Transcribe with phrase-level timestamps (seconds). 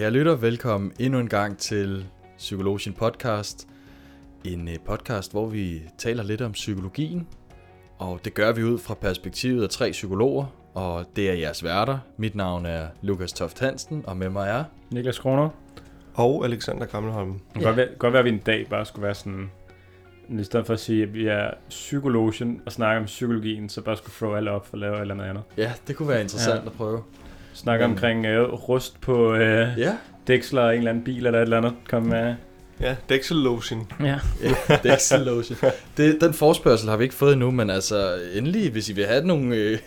[0.00, 2.06] Kære lytter, velkommen endnu en gang til
[2.36, 3.68] Psykologien Podcast.
[4.44, 7.26] En øh, podcast, hvor vi taler lidt om psykologien.
[7.98, 11.98] Og det gør vi ud fra perspektivet af tre psykologer, og det er jeres værter.
[12.16, 14.64] Mit navn er Lukas Toft Hansen, og med mig er...
[14.90, 15.48] Niklas Kroner.
[16.14, 17.32] Og Alexander Krammelholm.
[17.32, 19.50] Det kan godt, være, godt være, at vi en dag bare skulle være sådan...
[20.28, 23.96] I stedet for at sige, at vi er psykologien og snakke om psykologien, så bare
[23.96, 25.42] skulle throw alle op for at lave et eller andet.
[25.56, 26.66] Ja, det kunne være interessant Ja.
[26.66, 27.02] at prøve.
[27.60, 29.96] Snakke Men- omkring øh, rust på øh, Ja,
[30.26, 31.72] dæksler af en eller anden bil eller et eller andet.
[31.90, 32.34] Kom med.
[32.80, 33.86] Ja, Dexel Lotion.
[34.00, 34.18] Ja.
[34.68, 35.58] det er ikke så lotion.
[35.96, 39.26] Det, den forspørgsel har vi ikke fået endnu, men altså endelig, hvis I vil have
[39.26, 39.78] nogle, øh,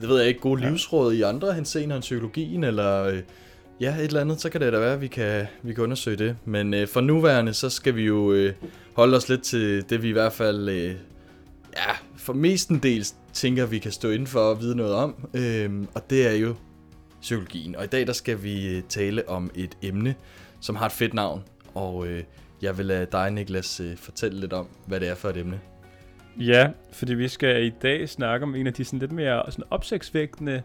[0.00, 0.68] det ved jeg ikke, gode Ja.
[0.68, 3.18] livsråd i andre henseender end psykologien, eller øh,
[3.80, 6.16] ja, et eller andet, så kan det da være, at vi kan, vi kan undersøge
[6.16, 6.36] det.
[6.44, 8.52] Men øh, for nuværende, så skal vi jo øh,
[8.94, 10.84] holde os lidt til det, vi i hvert fald, øh,
[11.76, 16.10] ja, for mestendels tænker, vi kan stå inden for og vide noget om, øh, og
[16.10, 16.54] det er jo
[17.20, 17.76] psykologien.
[17.76, 20.14] Og i dag, der skal vi øh, tale om et emne,
[20.60, 22.22] som har et fedt navn, og øh,
[22.62, 25.60] jeg vil lade dig, Niklas, øh, fortælle lidt om, hvad det er for et emne.
[26.38, 29.64] ja, fordi vi skal i dag snakke om en af de sådan lidt mere sådan
[29.70, 30.62] opsigtsvægtende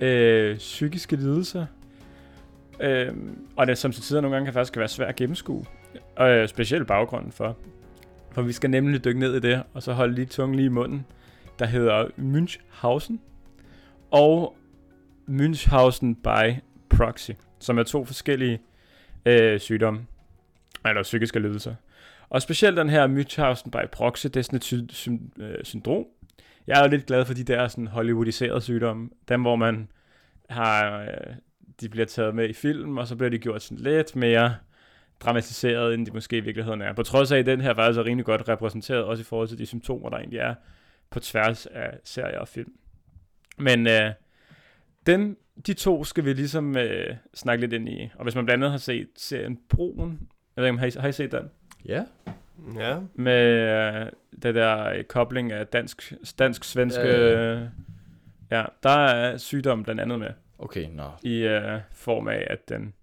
[0.00, 1.66] øh, psykiske lidelser.
[2.80, 3.12] Øh,
[3.56, 5.64] og det som til tider nogle gange kan faktisk være svært at gennemskue.
[6.16, 7.56] Og øh, specielt baggrunden for.
[8.30, 10.68] For vi skal nemlig dykke ned i det, og så holde lige tungen lige i
[10.68, 11.06] munden.
[11.58, 13.18] Der hedder Münchhausen
[14.10, 14.56] og
[15.32, 16.60] Münchhausen by
[16.96, 18.60] proxy, som er to forskellige
[19.26, 20.06] øh, sygdomme,
[20.86, 21.74] eller psykiske lidelser.
[22.28, 25.08] Og specielt den her Münchhausen by proxy, det er sådan et sy- sy-
[25.40, 26.04] øh, syndrom.
[26.66, 29.88] Jeg er jo lidt glad for de der sådan Hollywoodiserede sygdomme, dem hvor man
[30.50, 31.34] har, øh,
[31.80, 34.54] de bliver taget med i film, og så bliver de gjort sådan lidt mere
[35.20, 36.92] dramatiseret, end de måske i virkeligheden er.
[36.92, 39.58] På trods af, at den her faktisk er rimelig godt repræsenteret, også i forhold til
[39.58, 40.54] de symptomer, der egentlig er
[41.10, 42.72] på tværs af serier og film.
[43.58, 44.10] Men øh,
[45.06, 45.36] den,
[45.66, 48.10] de to skal vi ligesom øh, snakke lidt ind i.
[48.14, 50.90] Og hvis man blandt andet har set serien Broen, jeg ved ikke, om har I,
[51.00, 51.50] har I set den?
[51.84, 52.04] Ja,
[52.78, 52.98] Ja.
[53.14, 54.06] Med øh,
[54.42, 57.02] det der øh, kobling af dansk, dansk-svenske...
[57.02, 57.68] Ja, ja,
[58.50, 61.10] Ja, der er sygdom blandt andet med okay, nå.
[61.22, 62.94] i øh, form af, at den,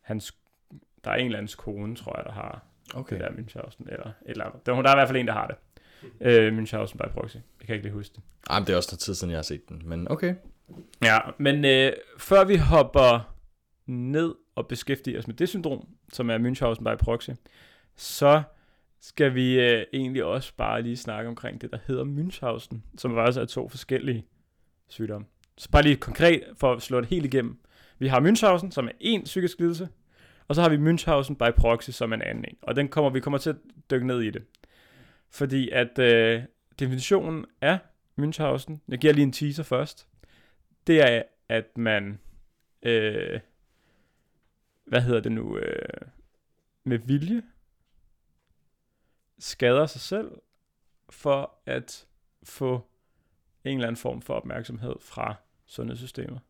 [0.00, 0.34] hans,
[1.04, 2.64] der er en eller andens kone, tror jeg, der har
[2.94, 3.16] Okay.
[3.16, 4.66] det der Münchhausen, eller et eller andet.
[4.66, 5.56] Der, der er i hvert fald en, der har det.
[6.20, 7.36] Øh, Münchhausen by proxy.
[7.36, 8.22] Jeg kan ikke lige huske det.
[8.50, 10.34] Ej, men det er også noget tid siden, jeg har set den, men okay.
[11.02, 13.34] Ja, men øh, før vi hopper
[13.86, 17.30] ned og beskæftiger os med det syndrom, som er Münchhausen by proxy,
[17.96, 18.42] så
[19.00, 23.38] skal vi øh, egentlig også bare lige snakke omkring det, der hedder Münchhausen, som faktisk
[23.38, 24.26] er to forskellige
[24.88, 25.26] sygdomme.
[25.58, 27.58] Så bare lige konkret for at slå det helt igennem.
[27.98, 29.88] Vi har Münchhausen, som er en psykisk lidelse,
[30.48, 32.56] og så har vi Münchhausen by proxy, som er en anden en.
[32.62, 33.56] Og den kommer, vi kommer til at
[33.90, 34.42] dykke ned i det.
[35.30, 36.42] Fordi at øh,
[36.78, 37.78] definitionen af
[38.20, 40.08] Münchhausen, jeg giver lige en teaser først,
[40.86, 42.18] det er, at man,
[42.82, 43.40] øh,
[44.84, 46.08] hvad hedder det nu, øh,
[46.84, 47.42] med vilje
[49.38, 50.32] skader sig selv
[51.10, 52.06] for at
[52.42, 52.86] få
[53.64, 55.34] en eller anden form for opmærksomhed fra
[55.66, 56.40] sundhedssystemet.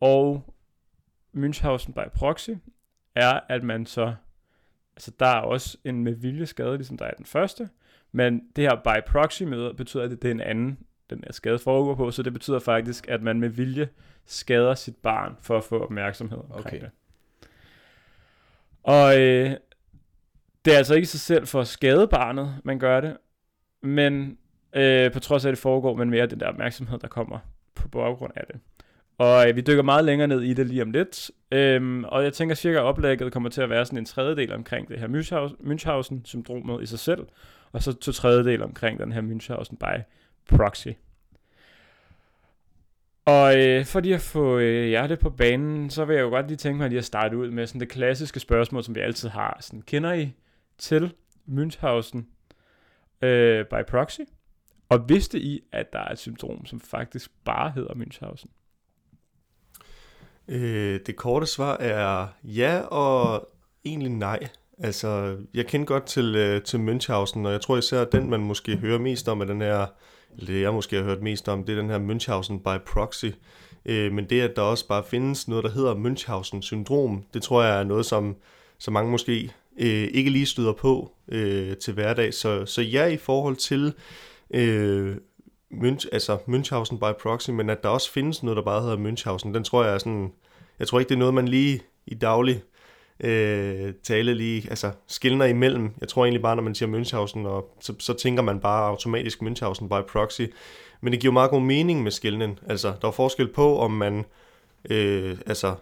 [0.00, 0.54] Og
[1.36, 2.50] Münchhausen by proxy
[3.14, 4.14] er, at man så,
[4.96, 7.70] altså der er også en med vilje skade, ligesom der er den første,
[8.12, 10.78] men det her by proxy med betyder, at det er en anden,
[11.10, 13.88] den er skade foregår på, så det betyder faktisk, at man med vilje
[14.26, 16.80] skader sit barn for at få opmærksomhed omkring Okay.
[16.80, 16.90] det.
[18.82, 19.50] Og øh,
[20.64, 23.16] det er altså ikke sig selv for at skade barnet, man gør det,
[23.82, 24.38] men
[24.76, 27.38] øh, på trods af, at det foregår, men mere den der opmærksomhed, der kommer
[27.74, 28.60] på baggrund af det.
[29.18, 31.30] Og øh, vi dykker meget længere ned i det lige om lidt.
[31.52, 34.88] Øhm, og jeg tænker cirka, at oplægget kommer til at være sådan en tredjedel omkring
[34.88, 37.26] det her Münchhausen- Münchhausen-syndromet i sig selv,
[37.72, 40.00] og så to tredjedel omkring den her Münchhausen by
[40.48, 40.88] proxy.
[43.24, 46.28] Og øh, for lige at få øh, jer det på banen, så vil jeg jo
[46.28, 49.00] godt lige tænke mig lige at starte ud med sådan det klassiske spørgsmål, som vi
[49.00, 49.58] altid har.
[49.60, 50.32] Sådan, kender I
[50.78, 51.14] til
[51.48, 52.18] Münchhausen
[53.26, 54.20] øh, by proxy?
[54.88, 58.48] Og vidste I, at der er et syndrom, som faktisk bare hedder Münchhausen?
[60.48, 63.48] Øh, det korte svar er ja og
[63.84, 64.48] egentlig nej.
[64.78, 68.40] Altså, jeg kender godt til, øh, til Münchhausen, og jeg tror især, at den, man
[68.40, 69.86] måske hører mest om, er den her,
[70.40, 73.26] det jeg måske har hørt mest om, det er den her Münchhausen by proxy.
[73.86, 77.80] Øh, men det, at der også bare findes noget, der hedder Münchhausen-syndrom, det tror jeg
[77.80, 78.36] er noget, som,
[78.78, 82.34] som mange måske øh, ikke lige støder på øh, til hverdag.
[82.34, 83.94] Så, så ja, i forhold til
[84.50, 85.16] øh,
[85.72, 89.54] Münch, altså Münchhausen by proxy, men at der også findes noget, der bare hedder Münchhausen,
[89.54, 90.32] den tror jeg er sådan,
[90.78, 92.62] jeg tror ikke, det er noget, man lige i daglig
[93.20, 95.90] øh, tale lige, altså skillner imellem.
[96.00, 99.42] Jeg tror egentlig bare, når man siger Münchhausen, og så, så tænker man bare automatisk
[99.42, 100.42] Münchhausen by proxy.
[101.00, 102.58] Men det giver meget god mening med skillenen.
[102.68, 104.24] Altså, der er forskel på, om man
[104.90, 105.74] øh, altså,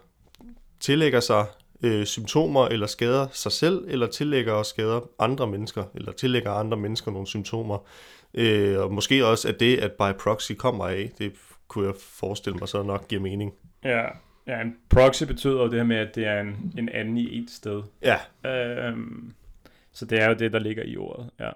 [0.80, 1.46] tillægger sig
[1.82, 6.76] øh, symptomer eller skader sig selv, eller tillægger og skader andre mennesker, eller tillægger andre
[6.76, 7.78] mennesker nogle symptomer.
[8.34, 11.32] Øh, og måske også at det, at by proxy kommer af, det
[11.68, 13.52] kunne jeg forestille mig så nok giver mening.
[13.84, 14.04] Ja,
[14.46, 17.38] ja en proxy betyder jo det her med, at det er en, en anden i
[17.38, 17.82] et sted.
[18.02, 18.18] Ja,
[18.50, 19.32] Øhm,
[19.92, 21.50] så det er jo det, der ligger i ordet, ja.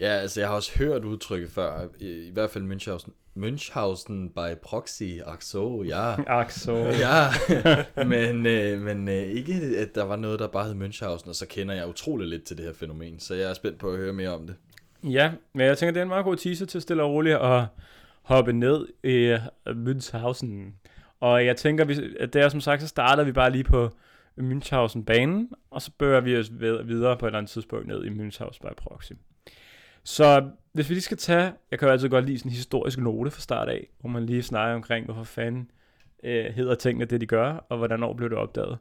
[0.00, 4.58] Ja, altså jeg har også hørt udtrykket før, i, i hvert fald Münchhausen, Münchhausen by
[4.62, 6.14] proxy, ach so, ja.
[6.40, 6.74] Ak, så...
[6.76, 7.26] Ja,
[8.04, 11.46] men, øh, men øh, ikke at der var noget, der bare hed Münchhausen, og så
[11.46, 14.12] kender jeg utrolig lidt til det her fænomen, så jeg er spændt på at høre
[14.12, 14.56] mere om det.
[15.04, 17.64] Ja, men jeg tænker, det er en meget god teaser til stille og roligt at
[18.22, 19.38] hoppe ned i uh,
[19.86, 20.72] Münchhausen.
[21.20, 23.90] Og jeg tænker, vi- at det er som sagt, så starter vi bare lige på
[24.40, 28.60] Münchhausen-banen, og så bøger vi os videre på et eller andet tidspunkt ned i Münchhausen
[28.68, 29.12] by proxy.
[30.04, 32.98] Så hvis vi lige skal tage, jeg kan jo altid godt lide sådan en historisk
[32.98, 35.70] note fra start af, hvor man lige snakker omkring, hvorfor fanden
[36.24, 38.78] øh, hedder tingene det, de gør, og hvordan år blev det opdaget.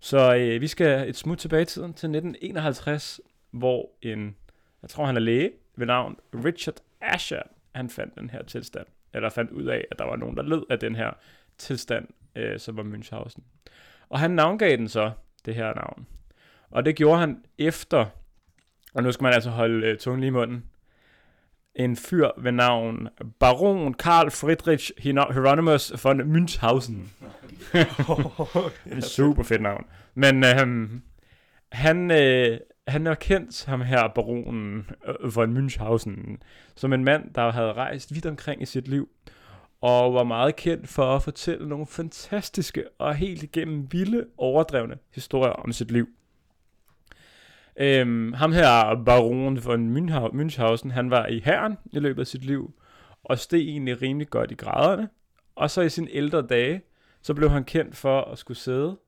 [0.00, 3.20] Så øh, vi skal et smut tilbage i tiden til 1951,
[3.50, 4.36] hvor en,
[4.82, 7.42] jeg tror han er læge, ved navn Richard Asher,
[7.74, 10.62] han fandt den her tilstand, eller fandt ud af, at der var nogen, der led
[10.70, 11.10] af den her
[11.58, 13.42] tilstand, øh, som var Münchhausen.
[14.08, 15.10] Og han navngav den så,
[15.44, 16.06] det her navn.
[16.70, 18.06] Og det gjorde han efter,
[18.94, 20.64] og nu skal man altså holde øh, tungen lige i munden,
[21.74, 23.08] en fyr ved navn
[23.40, 26.96] Baron Karl Friedrich Hieronymus von Münchhausen.
[28.92, 29.84] En super fedt navn.
[30.14, 31.02] Men øhm,
[31.72, 36.36] han, øh, han er kendt, ham her baronen øh, von Münchhausen,
[36.74, 39.08] som en mand, der havde rejst vidt omkring i sit liv,
[39.86, 45.52] og var meget kendt for at fortælle nogle fantastiske og helt igennem vilde, overdrevne historier
[45.52, 46.08] om sit liv.
[47.76, 49.96] Øhm, ham her, baron von
[50.34, 52.74] Münchhausen, han var i herren i løbet af sit liv,
[53.24, 55.08] og steg egentlig rimelig godt i graderne.
[55.54, 56.82] Og så i sine ældre dage,
[57.22, 58.98] så blev han kendt for at skulle sidde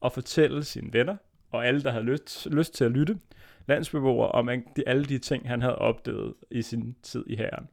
[0.00, 1.16] og fortælle sine venner,
[1.50, 3.18] og alle, der havde lyst, lyst til at lytte,
[3.66, 7.68] landsbeboere, om de, alle de ting, han havde opdaget i sin tid i herren.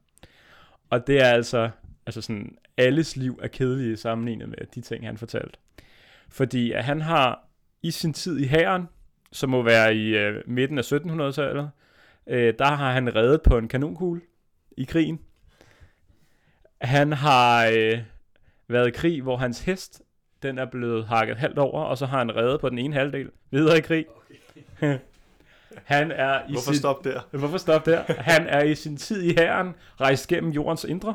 [0.90, 1.70] Og det er altså,
[2.06, 5.58] altså sådan, alles liv er kedelige sammenlignet med de ting, han fortalte.
[6.28, 7.48] Fordi at han har
[7.82, 8.88] i sin tid i herren,
[9.32, 11.70] som må være i øh, midten af 1700-tallet,
[12.26, 14.20] øh, der har han reddet på en kanonkugle
[14.76, 15.20] i krigen.
[16.80, 17.98] Han har øh,
[18.68, 20.02] været i krig, hvor hans hest,
[20.42, 23.30] den er blevet hakket halvt over, og så har han reddet på den ene halvdel
[23.50, 24.06] videre i krig.
[24.78, 24.98] Okay.
[25.84, 27.20] han er i hvorfor sin, stop der?
[27.30, 28.02] Hvorfor stop der?
[28.18, 31.14] Han er i sin tid i herren rejst gennem jordens indre.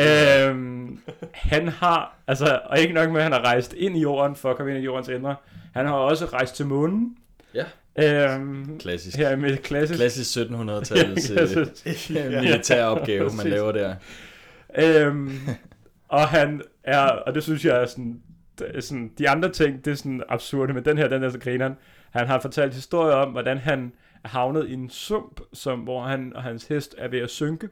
[0.00, 0.98] Øhm,
[1.32, 4.50] han har, altså, og ikke nok med, at han har rejst ind i jorden for
[4.50, 5.36] at komme ind i jordens indre.
[5.74, 7.16] Han har også rejst til månen.
[7.54, 7.64] Ja.
[7.98, 9.16] Øhm, Klassisk.
[9.16, 9.98] her med klassisk.
[9.98, 12.10] Klassisk 1700-tallets Klassisk.
[12.10, 13.50] øh, militær opgave, man Præcis.
[13.52, 13.94] laver der.
[14.78, 15.38] Øhm,
[16.08, 18.20] og han er, og det synes jeg er sådan,
[18.60, 21.38] er sådan, de andre ting, det er sådan absurde, men den her, den er så
[21.38, 21.74] grineren.
[22.10, 23.92] Han har fortalt historier om, hvordan han
[24.24, 27.68] er havnet i en sump, som, hvor han og hans hest er ved at synke,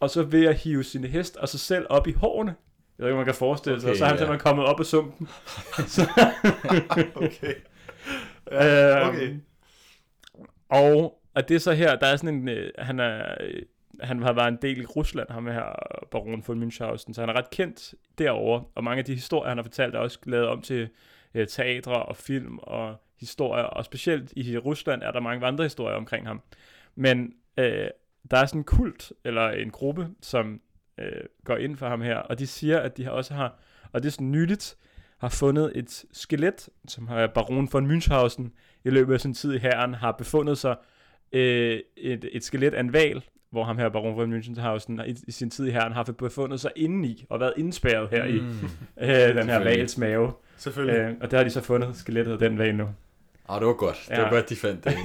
[0.00, 2.54] og så ved at hive sin hest og sig selv op i hårene.
[2.98, 4.18] Jeg ved ikke, om man kan forestille sig, Okay, så er han ja.
[4.18, 5.28] simpelthen kommet op af sumpen.
[7.14, 7.54] Okay.
[8.52, 9.36] Øhm, okay.
[10.68, 13.62] Og, og det er så her, der er sådan en, øh, han er, øh,
[14.00, 15.72] han har været en del i Rusland, ham her
[16.10, 19.58] baron von Münchhausen, så han er ret kendt derovre, og mange af de historier, han
[19.58, 20.88] har fortalt, er også lavet om til
[21.34, 25.96] øh, teatre og film og historier, og specielt i Rusland er der mange andre historier
[25.96, 26.42] omkring ham.
[26.94, 27.88] Men øh,
[28.30, 30.60] der er sådan en kult, eller en gruppe, som
[31.00, 31.06] øh,
[31.44, 33.58] går ind for ham her, og de siger, at de har også har,
[33.92, 34.76] og det er sådan nyligt,
[35.18, 38.42] har fundet et skelet, som har baron von Münchhausen
[38.84, 40.76] i løbet af sin tid i herren har befundet sig
[41.32, 45.30] øh, et, et skelet af en val, hvor ham her baron von Münchhausen i, i
[45.32, 48.30] sin tid i herren har befundet sig indeni og været indspærret her mm.
[48.34, 48.38] i
[49.00, 50.32] øh, den her vals mave.
[50.56, 50.96] Selvfølgelig.
[51.00, 52.88] Øh, og der har de så fundet skelettet af den val nu.
[53.48, 54.06] Ah, det var godt.
[54.08, 54.30] Det var Ja.
[54.30, 54.92] godt, de fandt det.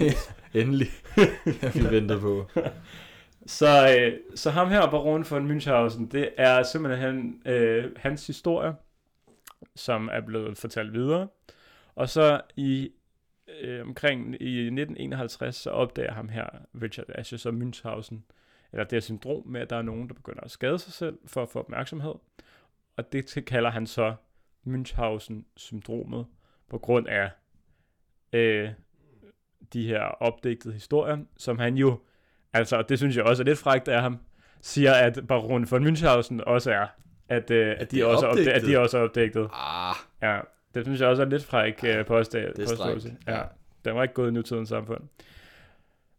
[0.00, 0.12] Ja.
[0.54, 0.88] Endelig.
[1.74, 2.50] vi venter på.
[3.46, 8.74] Så, øh, så ham her, baron von Münchhausen, det er simpelthen øh, hans historie,
[9.76, 11.28] som er blevet fortalt videre.
[11.94, 12.90] Og så i
[13.60, 16.46] øh, omkring i 1951, så opdager ham her,
[16.82, 18.16] Richard Asher, så Münchhausen,
[18.72, 21.18] eller det her syndrom med, at der er nogen, der begynder at skade sig selv
[21.26, 22.14] for at få opmærksomhed.
[22.96, 24.14] Og det til- kalder han så
[24.66, 26.26] Münchhausen-syndromet,
[26.70, 27.30] på grund af
[28.32, 28.68] øh,
[29.72, 32.00] de her opdigtede historier, som han jo,
[32.52, 34.18] altså og det synes jeg også er lidt frækt af ham,
[34.60, 36.86] siger, at baron von Münchhausen også er,
[37.28, 38.52] at, øh, at, de er også opdigtet.
[38.52, 39.48] at de også er opdigtet.
[39.52, 40.40] Ah, Ja,
[40.74, 43.16] det synes jeg også er lidt fræk øh, det er påståelse.
[43.26, 43.42] Ja,
[43.84, 45.00] den var ikke gået i nutidens samfund.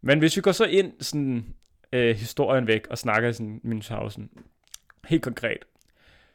[0.01, 1.46] Men hvis vi går så ind sådan
[1.94, 4.22] øh, historien væk og snakker sådan Münchhausen,
[5.06, 5.65] helt konkret,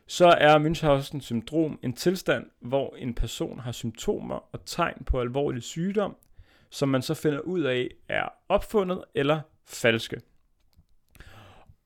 [0.07, 5.63] så er Münchhausen syndrom en tilstand, hvor en person har symptomer og tegn på alvorlig
[5.63, 6.17] sygdom,
[6.75, 10.21] som man så finder ud af er opfundet eller falske.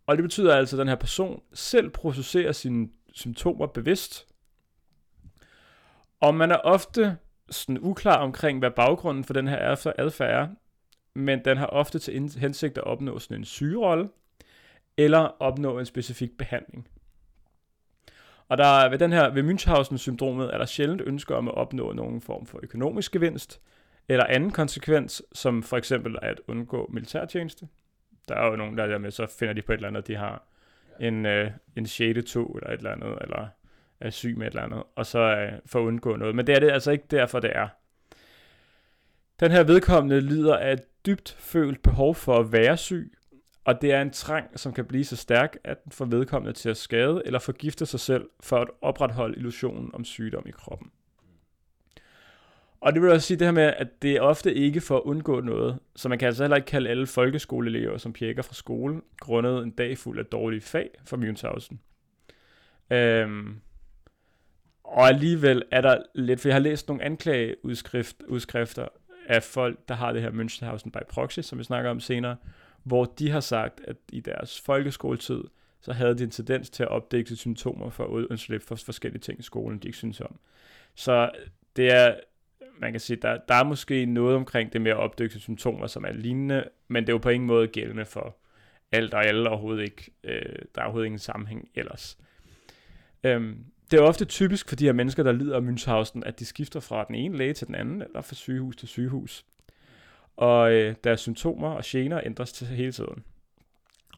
[0.06, 4.26] Og det betyder altså, at den her person selv processerer sine symptomer bevidst.
[6.20, 7.16] Og man er ofte
[7.50, 10.48] sådan uklar omkring, hvad baggrunden for den her adfærd er,
[11.14, 14.08] men den har ofte til hensigt at opnå sådan en sygerolle,
[14.96, 16.88] eller opnå en specifik behandling.
[18.48, 22.20] Og der, ved, den her, ved Münchhausen-syndromet er der sjældent ønsker om at opnå nogen
[22.20, 23.60] form for økonomisk gevinst,
[24.08, 27.68] eller anden konsekvens, som for eksempel at undgå militærtjeneste.
[28.28, 30.16] Der er jo nogen, der er med, så finder de på et eller andet, de
[30.16, 30.42] har
[31.00, 32.32] en, øh, en 6.
[32.32, 33.48] 2 eller et eller andet, eller
[34.00, 36.34] er syg med et eller andet, og så øh, for at undgå noget.
[36.34, 37.68] Men det er det altså ikke derfor, det er.
[39.40, 43.12] Den her vedkommende lider af et dybt følt behov for at være syg,
[43.64, 46.68] og det er en trang, som kan blive så stærk, at den får vedkommende til
[46.68, 50.90] at skade eller forgifte sig selv for at opretholde illusionen om sygdom i kroppen.
[52.80, 55.02] Og det vil også sige det her med, at det er ofte ikke for at
[55.02, 55.78] undgå noget.
[55.96, 59.70] Så man kan altså heller ikke kalde alle folkeskoleelever som pjekker fra skole, grundet en
[59.70, 61.80] dag fuld af dårlige fag for Munchausen.
[62.90, 63.60] Øhm,
[64.84, 68.88] og alligevel er der lidt, for jeg har læst nogle anklageudskrifter
[69.28, 72.36] af folk, der har det her Münchhausen by proxy, som vi snakker om senere,
[72.82, 75.44] hvor de har sagt, at i deres folkeskoletid,
[75.80, 79.38] så havde de en tendens til at opdække symptomer for at undslippe for forskellige ting
[79.38, 80.38] i skolen, de ikke synes om.
[80.94, 81.30] Så
[81.76, 82.14] det er,
[82.80, 86.04] man kan sige, der, der er måske noget omkring det med at opdække symptomer, som
[86.04, 88.36] er lignende, men det er jo på ingen måde gældende for
[88.92, 90.10] alt og alle overhovedet ikke.
[90.24, 92.18] Øh, der er overhovedet ingen sammenhæng ellers.
[93.24, 96.44] Øhm, det er ofte typisk for de her mennesker, der lider af Münchhausen, at de
[96.44, 99.44] skifter fra den ene læge til den anden, eller fra sygehus til sygehus.
[100.36, 103.24] Og øh, deres symptomer og gener ændres til hele tiden.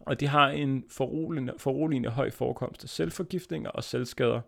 [0.00, 4.40] Og de har en foruroligende, foruroligende høj forekomst af selvforgiftninger og selvskader,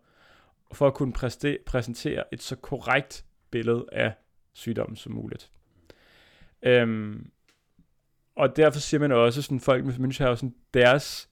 [0.73, 4.12] for at kunne præste, præsentere et så korrekt billede af
[4.52, 5.50] sygdommen som muligt.
[6.62, 7.30] Øhm,
[8.37, 11.28] og derfor siger man også, sådan folk med Münchhausen, deres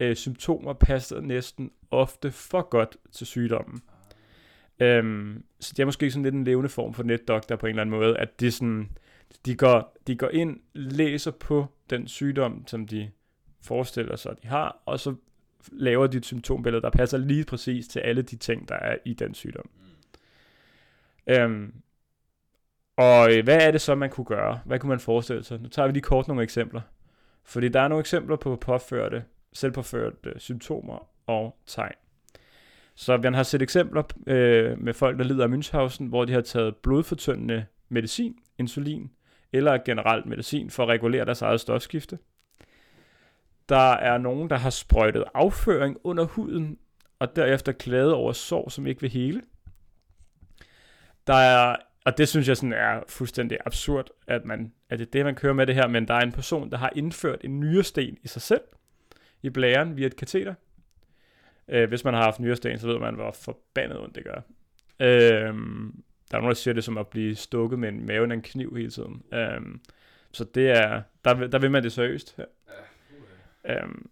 [0.00, 3.82] øh, symptomer passer næsten ofte for godt til sygdommen.
[4.80, 7.82] Øhm, så det er måske sådan lidt en levende form for netdoktor på en eller
[7.82, 8.90] anden måde, at de, sådan,
[9.46, 13.10] de, går, de går ind, læser på den sygdom, som de
[13.62, 15.14] forestiller sig, de har, og så
[15.72, 19.14] laver de et symptombillede, der passer lige præcis til alle de ting, der er i
[19.14, 19.70] den sygdom.
[21.26, 21.74] Øhm,
[22.96, 24.60] og øh, hvad er det så, man kunne gøre?
[24.64, 25.60] Hvad kunne man forestille sig?
[25.60, 26.80] Nu tager vi lige kort nogle eksempler.
[27.44, 31.94] Fordi der er nogle eksempler på påførte, selvpåførte symptomer og tegn.
[32.94, 36.40] Så vi har set eksempler øh, med folk, der lider af Münchhausen, hvor de har
[36.40, 39.10] taget blodfortyndende medicin, insulin,
[39.52, 42.18] eller generelt medicin for at regulere deres eget stofskifte.
[43.68, 46.78] Der er nogen, der har sprøjtet afføring under huden,
[47.18, 49.42] og derefter klaget over sår, som ikke vil hele.
[51.26, 55.10] Der er, og det synes jeg sådan er fuldstændig absurd, at, man, at det er
[55.10, 57.60] det, man kører med det her, men der er en person, der har indført en
[57.60, 58.62] nyresten i sig selv,
[59.42, 60.54] i blæren via et kateter.
[61.68, 64.40] Øh, hvis man har haft nyresten, så ved man, hvor forbandet ondt det gør.
[65.00, 65.54] Øh,
[66.30, 68.42] der er nogen, der siger det som at blive stukket med en maven af en
[68.42, 69.22] kniv hele tiden.
[69.32, 69.60] Øh,
[70.32, 72.38] så det er, der, der vil man det seriøst.
[72.38, 72.44] Ja.
[73.64, 74.08] Øhm,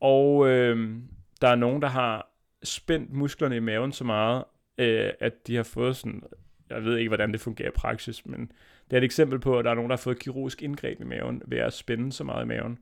[0.00, 0.96] og øh,
[1.40, 2.30] der er nogen, der har
[2.62, 4.44] spændt musklerne i maven så meget,
[4.78, 6.22] øh, at de har fået sådan,
[6.70, 8.52] jeg ved ikke, hvordan det fungerer i praksis, men
[8.90, 11.04] det er et eksempel på, at der er nogen, der har fået kirurgisk indgreb i
[11.04, 12.78] maven ved at spænde så meget i maven.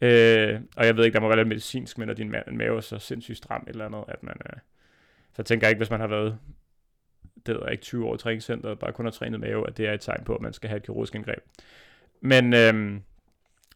[0.00, 2.80] Øh, og jeg ved ikke, der må være lidt medicinsk, men når din mave er
[2.80, 4.36] så sindssygt stram eller andet, at man...
[4.46, 4.58] Øh,
[5.32, 6.38] så jeg tænker ikke, hvis man har været
[7.46, 9.92] det ved ikke, 20 år i træningscenteret, bare kun har trænet mave, at det er
[9.92, 11.38] et tegn på, at man skal have et kirurgisk indgreb.
[12.20, 12.74] Men, øh,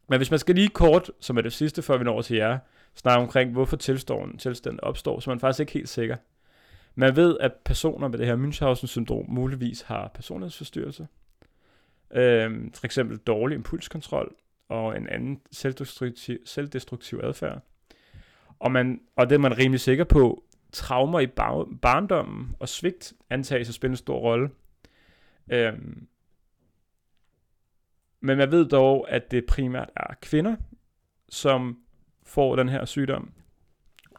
[0.09, 2.59] men hvis man skal lige kort, som er det sidste, før vi når til jer,
[2.95, 6.17] snakke omkring, hvorfor tilstanden, tilstanden opstår, så er man faktisk ikke helt sikker.
[7.01, 11.09] Man ved, at personer med det her Münchhausen-syndrom muligvis har personlighedsforstyrrelse.
[12.11, 14.35] Øhm, for eksempel dårlig impulskontrol
[14.69, 17.63] og en anden selvdestruktiv, selvdestruktiv adfærd.
[18.59, 23.13] Og, man, og det er man rimelig sikker på, traumer i bar, barndommen og svigt
[23.31, 24.51] antages at spille en stor rolle.
[25.53, 26.07] Øhm,
[28.21, 30.57] men man ved dog, at det primært er kvinder,
[31.29, 31.79] som
[32.23, 33.33] får den her sygdom.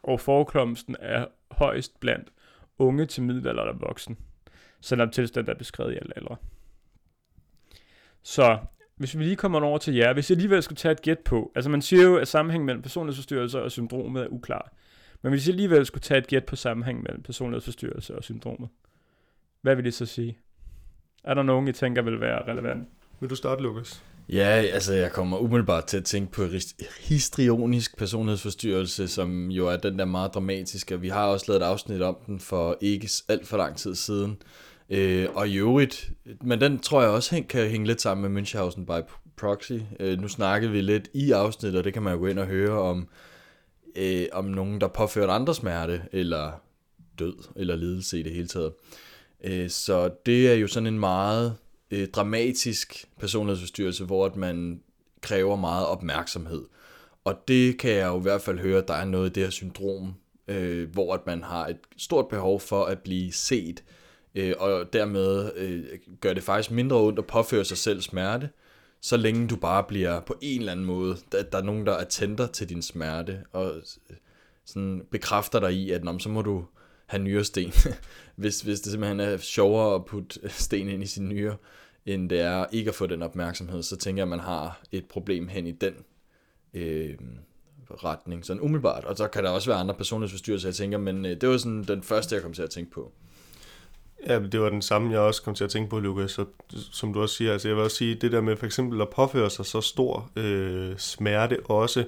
[0.02, 2.32] Og forekomsten er højst blandt
[2.82, 4.18] unge til middelalder eller voksen,
[4.80, 6.36] selvom tilstanden er beskrevet i alle aldre.
[8.22, 8.58] Så
[8.96, 11.52] hvis vi lige kommer over til jer, hvis jeg alligevel skulle tage et gæt på,
[11.54, 14.72] altså man siger jo, at sammenhængen mellem personlighedsforstyrrelser og syndromet er uklar.
[15.22, 18.68] Men hvis jeg alligevel skulle tage et gæt på sammenhængen mellem personlighedsforstyrrelser og syndromet,
[19.60, 20.38] hvad vil det så sige?
[21.24, 22.88] Er der nogen, I tænker vil være relevant?
[23.20, 24.04] Vil du starte, Lukas?
[24.28, 26.44] Ja, altså jeg kommer umiddelbart til at tænke på
[27.00, 31.00] histrionisk personlighedsforstyrrelse, som jo er den der meget dramatiske.
[31.00, 34.42] Vi har også lavet et afsnit om den for ikke alt for lang tid siden.
[34.90, 36.10] Øh, og i øvrigt,
[36.40, 39.72] men den tror jeg også kan hænge lidt sammen med Münchhausen by proxy.
[40.00, 42.46] Øh, nu snakkede vi lidt i afsnittet, og det kan man jo gå ind og
[42.46, 43.08] høre om,
[43.96, 46.52] øh, om nogen, der påfører andre smerte, eller
[47.18, 48.72] død, eller lidelse i det hele taget.
[49.44, 51.56] Øh, så det er jo sådan en meget
[51.92, 54.80] øh, dramatisk personlighedsforstyrrelse, hvor at man
[55.20, 56.64] kræver meget opmærksomhed.
[57.24, 59.42] Og det kan jeg jo i hvert fald høre, at der er noget i det
[59.42, 60.14] her syndrom,
[60.48, 63.84] øh, hvor at man har et stort behov for at blive set,
[64.34, 65.84] øh, og dermed øh,
[66.20, 68.50] gør det faktisk mindre ondt at påføre sig selv smerte,
[69.00, 71.92] så længe du bare bliver på en eller anden måde, at der er nogen, der
[71.92, 73.72] attenter til din smerte, og
[74.64, 76.64] sådan bekræfter dig i, at så må du
[77.06, 77.72] have nyresten,
[78.36, 81.56] hvis, hvis det simpelthen er sjovere at putte sten ind i sin nyre,
[82.06, 85.04] end det er ikke at få den opmærksomhed, så tænker jeg, at man har et
[85.04, 85.94] problem hen i den
[86.74, 87.14] øh,
[87.90, 89.04] retning, sådan umiddelbart.
[89.04, 91.82] Og så kan der også være andre personlighedsforstyrrelser, jeg tænker, men øh, det var sådan
[91.82, 93.12] den første, jeg kom til at tænke på.
[94.26, 96.48] Ja, det var den samme, jeg også kom til at tænke på, Lukas, og
[96.92, 99.08] som du også siger, altså jeg vil også sige, det der med for eksempel at
[99.08, 102.04] påføre sig så stor øh, smerte også,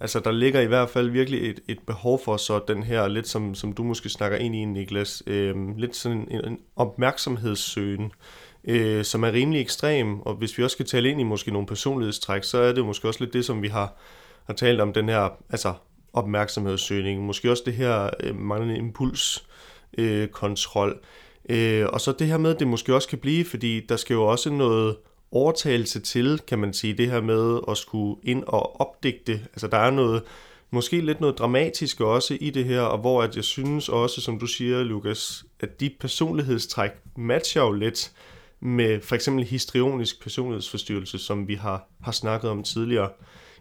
[0.00, 3.28] altså der ligger i hvert fald virkelig et, et behov for så den her, lidt
[3.28, 8.12] som, som du måske snakker ind i, Niklas, øh, lidt sådan en, en opmærksomhedssøgen,
[8.68, 11.66] øh, som er rimelig ekstrem, og hvis vi også skal tale ind i måske nogle
[11.66, 13.94] personlighedstræk, så er det måske også lidt det, som vi har,
[14.46, 15.74] har talt om, den her altså
[16.12, 21.00] opmærksomhedssøgning, måske også det her øh, manglende impulskontrol,
[21.48, 23.96] øh, øh, og så det her med, at det måske også kan blive, fordi der
[23.96, 24.96] skal jo også noget
[25.32, 29.78] overtagelse til, kan man sige, det her med at skulle ind og opdigte, altså der
[29.78, 30.22] er noget,
[30.70, 34.38] måske lidt noget dramatisk også i det her, og hvor at jeg synes også, som
[34.38, 38.12] du siger, Lukas, at de personlighedstræk matcher jo lidt
[38.64, 43.10] med for eksempel histrionisk personlighedsforstyrrelse, som vi har, har snakket om tidligere.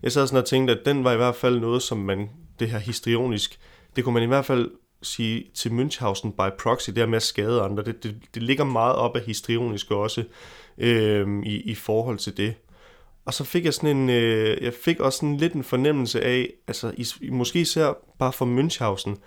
[0.04, 2.70] Jeg sad sådan og tænkte, at den var i hvert fald noget, som man, det
[2.70, 3.60] her histrionisk,
[3.96, 7.24] det kunne man i hvert fald sige til Münchhausen by proxy, det her med at
[7.24, 10.24] skade andre, det, det, det ligger meget op af histrionisk også
[10.78, 12.54] øh, i, i forhold til det.
[13.26, 16.50] Og så fik jeg sådan en, øh, jeg fik også sådan lidt en fornemmelse af,
[16.68, 19.20] altså i, måske især bare for Münchhausen,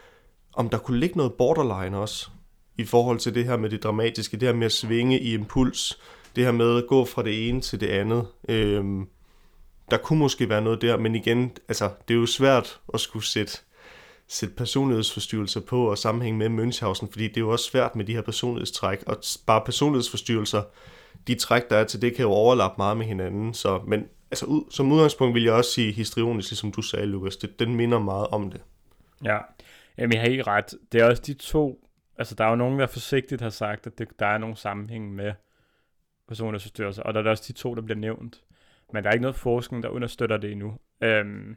[0.53, 2.29] om der kunne ligge noget borderline også
[2.79, 5.99] i forhold til det her med det dramatiske, det her med at svinge i impuls,
[6.37, 8.27] det her med at gå fra det ene til det andet.
[8.49, 9.09] Øhm,
[9.91, 13.25] der kunne måske være noget der, men igen, altså, det er jo svært at skulle
[13.25, 13.53] sætte,
[14.29, 18.15] sætte personlighedsforstyrrelser på og sammenhæng med Münchhausen, fordi det er jo også svært med de
[18.15, 20.63] her personlighedstræk, og bare personlighedsforstyrrelser,
[21.27, 24.47] de træk, der er til det, kan jo overlappe meget med hinanden, så, men altså,
[24.47, 27.75] ud, som udgangspunkt vil jeg også sige histrionisk, som ligesom du sagde, Lukas, det, den
[27.75, 28.61] minder meget om det.
[29.25, 29.39] Ja,
[29.99, 30.75] Jamen, jeg har helt ret.
[30.93, 31.86] Det er også de to
[32.19, 35.15] altså der er jo nogen, der forsigtigt har sagt, at det, der er nogle sammenhæng
[35.15, 35.33] med
[36.29, 38.43] personlighedsforstyrrelser, og der er også de to, der bliver nævnt.
[38.93, 40.79] Men der er ikke noget forskning, der understøtter det endnu.
[41.01, 41.57] Øhm,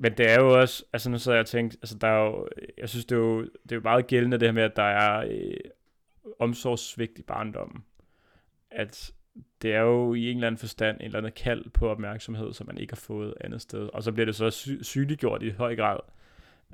[0.00, 2.88] men det er jo også, altså nu så jeg tænkt, altså der er jo, jeg
[2.88, 5.26] synes det er jo, det er jo meget gældende det her med, at der er
[5.30, 5.56] øh,
[6.38, 7.84] omsorgssvigt i barndommen.
[8.70, 9.12] At
[9.62, 12.66] det er jo i en eller anden forstand en eller anden kald på opmærksomhed, som
[12.66, 13.88] man ikke har fået andet sted.
[13.92, 16.00] Og så bliver det så sy- sygeliggjort i høj grad.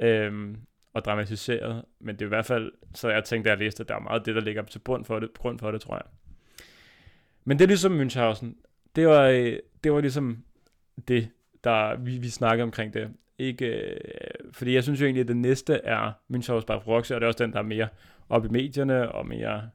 [0.00, 0.56] Øhm,
[0.94, 3.88] og dramatiseret, men det er i hvert fald, så jeg tænkte, at jeg læste, at
[3.88, 6.04] der er meget det, der ligger til grund for det, grund for det, tror jeg.
[7.44, 8.46] Men det er ligesom Münchhausen.
[8.96, 10.44] Det var, øh, det var ligesom
[11.08, 11.28] det,
[11.64, 13.10] der vi, vi snakkede omkring det.
[13.38, 13.96] Ikke, øh,
[14.52, 17.28] fordi jeg synes jo egentlig, at det næste er Münchhausen by proxy, og det er
[17.28, 17.88] også den, der er mere
[18.28, 19.70] op i medierne, og mere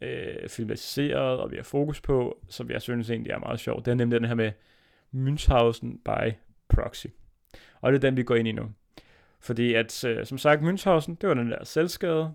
[0.00, 3.84] øh, filmatiseret, og vi har fokus på, som jeg synes egentlig er meget sjovt.
[3.84, 4.52] Det er nemlig den her med
[5.14, 6.32] Münchhausen by
[6.68, 7.06] proxy.
[7.80, 8.70] Og det er den, vi går ind i nu.
[9.40, 12.34] Fordi at, øh, som sagt, Münchhausen, det var den der selvskade.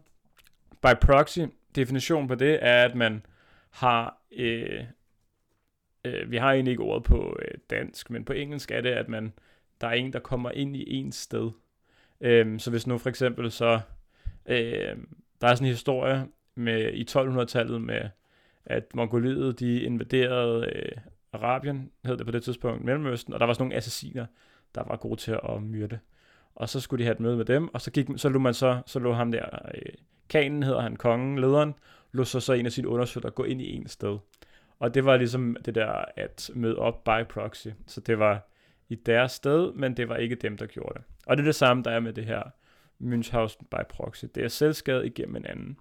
[0.82, 1.40] By proxy,
[1.76, 3.26] definition på det er, at man
[3.70, 4.84] har, øh,
[6.06, 9.10] øh, vi har egentlig ikke ordet på øh, dansk, men på engelsk er det, at
[9.10, 9.34] man,
[9.82, 11.52] der er en, der kommer ind i en sted.
[12.22, 13.80] Øh, så hvis nu for eksempel så,
[14.46, 14.98] øh,
[15.42, 18.10] der er sådan en historie med, i 1200-tallet med,
[18.66, 20.98] at Mongoliet, de invaderede øh,
[21.34, 24.26] Arabien, hed det på det tidspunkt, Mellemøsten, og der var sådan nogle assassiner,
[24.76, 26.00] der var gode til at myrde
[26.56, 28.54] og så skulle de have et møde med dem, og så, gik, så lå man
[28.54, 29.82] så, så lå ham der, øh,
[30.30, 31.74] kanen hedder han, kongen, lederen,
[32.12, 34.18] lå så, så en af sine undersøgter gå ind i en sted.
[34.80, 37.68] Og det var ligesom det der at møde op by proxy.
[37.88, 38.50] Så det var
[38.90, 41.04] i deres sted, men det var ikke dem, der gjorde det.
[41.26, 42.42] Og det er det samme, der er med det her
[43.02, 44.26] Münchhausen by proxy.
[44.36, 45.78] Det er selvskade igennem en anden.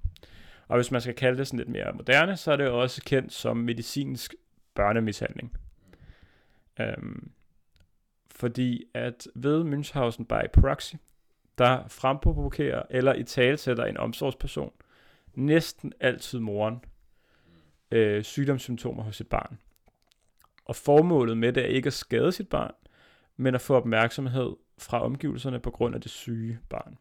[0.68, 3.32] Og hvis man skal kalde det sådan lidt mere moderne, så er det også kendt
[3.32, 4.34] som medicinsk
[4.74, 5.56] børnemishandling.
[6.80, 7.30] Øhm,
[8.36, 10.94] fordi at ved Münchhausen by proxy,
[11.58, 14.72] der fremprovokerer eller i talsætter en omsorgsperson
[15.34, 16.84] næsten altid moren
[17.90, 19.58] øh, sygdomssymptomer hos sit barn.
[20.64, 22.74] Og formålet med det er ikke at skade sit barn,
[23.36, 26.98] men at få opmærksomhed fra omgivelserne på grund af det syge barn.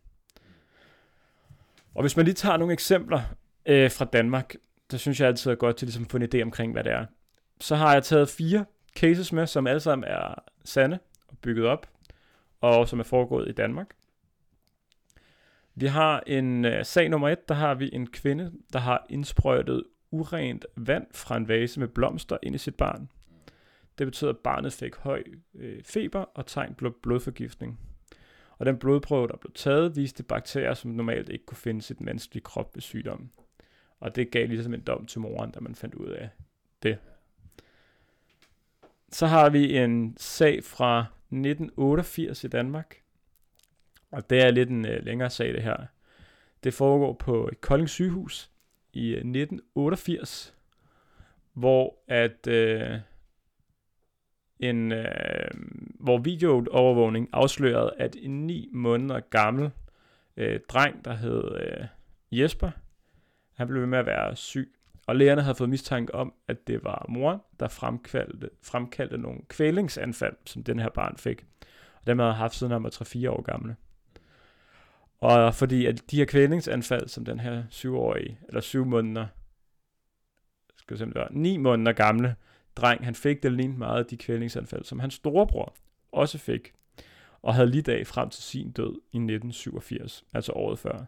[1.96, 3.22] Og hvis man lige tager nogle eksempler
[3.66, 4.56] øh, fra Danmark,
[4.92, 6.92] så synes jeg altid er godt til ligesom at få en idé omkring, hvad det
[6.92, 7.06] er.
[7.62, 8.66] Så har jeg taget fire
[8.96, 11.00] cases med, som alle sammen er sande
[11.32, 11.90] og bygget op,
[12.62, 13.96] og som er foregået i Danmark.
[15.76, 19.84] Vi har en øh, sag nummer et, der har vi en kvinde, der har indsprøjtet
[20.12, 23.10] urent vand fra en vase med blomster ind i sit barn.
[23.98, 25.24] Det betyder, at barnet fik høj
[25.56, 27.80] øh, feber og tegn på blodforgiftning.
[28.58, 32.06] Og den blodprøve, der blev taget, viste bakterier, som normalt ikke kunne findes i den
[32.06, 33.32] menneskelige krop ved sygdommen.
[34.00, 36.30] Og det gav ligesom en dom til moren, da man fandt ud af
[36.84, 36.98] det.
[39.12, 43.02] Så har vi en sag fra 1988 i Danmark.
[44.12, 45.86] Og det er lidt en øh, længere sag, det her.
[46.64, 48.52] Det foregår på et Kolding sygehus
[48.94, 50.56] i øh, 1988,
[51.54, 53.00] hvor at øh,
[54.60, 55.52] en, øh,
[56.00, 59.72] hvor videoovervågning afslørede, at en 9 måneder gammel
[60.38, 61.88] øh, dreng, der hed øh,
[62.32, 62.72] Jesper,
[63.54, 64.74] han blev ved med at være syg.
[65.12, 70.36] Og lægerne havde fået mistanke om, at det var mor, der fremkaldte, fremkaldte nogle kvælingsanfald,
[70.46, 71.46] som den her barn fik.
[71.96, 73.76] Og dem havde haft siden han var 3-4 år gamle.
[75.20, 79.28] Og fordi at de her kvælingsanfald, som den her 7-årige, eller 7 måneder,
[80.78, 82.36] skal jeg være, 9 måneder gamle
[82.76, 85.76] dreng, han fik det lignede meget af de kvælingsanfald, som hans storebror
[86.12, 86.74] også fik,
[87.42, 91.06] og havde lige dag frem til sin død i 1987, altså året før.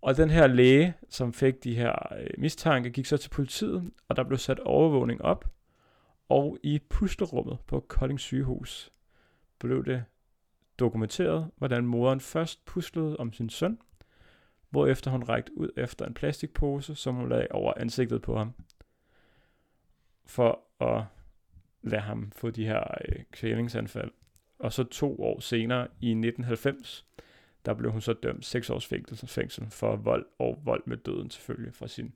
[0.00, 4.16] Og den her læge, som fik de her øh, mistanke, gik så til politiet, og
[4.16, 5.50] der blev sat overvågning op.
[6.28, 8.92] Og i pusterummet på Kolding sygehus
[9.58, 10.04] blev det
[10.78, 13.78] dokumenteret, hvordan moderen først puslede om sin søn,
[14.70, 18.54] hvorefter hun rækte ud efter en plastikpose, som hun lagde over ansigtet på ham,
[20.26, 21.04] for at
[21.82, 24.10] lade ham få de her øh, kvælingsanfald.
[24.58, 27.06] Og så to år senere, i 1990,
[27.68, 28.86] der blev hun så dømt 6 års
[29.26, 32.14] fængsel for vold og vold med døden selvfølgelig fra sin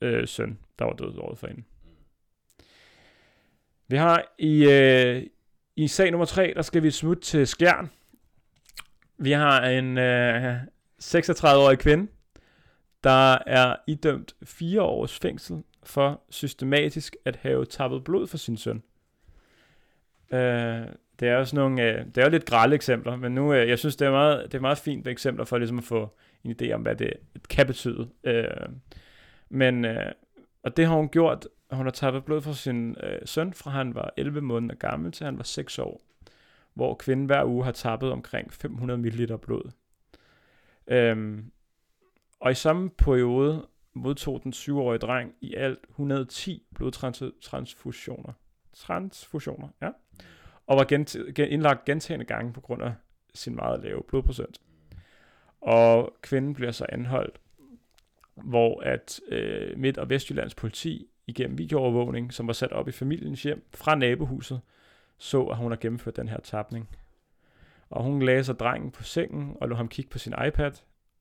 [0.00, 1.62] øh, søn, der var død året for hende.
[3.88, 5.26] Vi har i, øh,
[5.76, 7.90] i sag nummer 3, der skal vi smutte til Skjern.
[9.18, 10.62] Vi har en øh,
[11.02, 12.06] 36-årig kvinde,
[13.04, 18.82] der er idømt 4 års fængsel for systematisk at have tappet blod for sin søn.
[20.32, 20.86] Øh,
[21.20, 23.68] det er jo sådan nogle, øh, det er jo lidt grælde eksempler, men nu, øh,
[23.68, 26.16] jeg synes, det er meget, det er meget fint med eksempler for ligesom at få
[26.44, 27.12] en idé om, hvad det
[27.50, 28.08] kan betyde.
[28.24, 28.68] Øh,
[29.48, 30.12] men, øh,
[30.62, 33.94] og det har hun gjort, hun har tappet blod fra sin øh, søn, fra han
[33.94, 36.02] var 11 måneder gammel til han var 6 år,
[36.74, 39.70] hvor kvinden hver uge har tappet omkring 500 ml blod.
[40.86, 41.38] Øh,
[42.40, 48.32] og i samme periode modtog den 7-årige dreng i alt 110 blodtransfusioner.
[48.72, 49.90] Transfusioner, ja
[50.66, 52.92] og var gent, indlagt gentagende gange på grund af
[53.34, 54.60] sin meget lave blodprocent.
[55.60, 57.40] Og kvinden bliver så anholdt,
[58.34, 63.42] hvor at øh, Midt- og Vestjyllands politi igennem videoovervågning, som var sat op i familiens
[63.42, 64.60] hjem fra nabohuset,
[65.18, 66.88] så, at hun har gennemført den her tapning.
[67.90, 70.72] Og hun lagde sig drengen på sengen og lå ham kigge på sin iPad,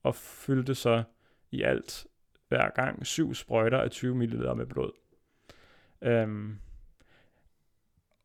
[0.04, 1.04] og fyldte så
[1.52, 2.08] i alt
[2.48, 4.92] hver gang syv sprøjter af 20 ml med blod.
[6.02, 6.60] Øhm,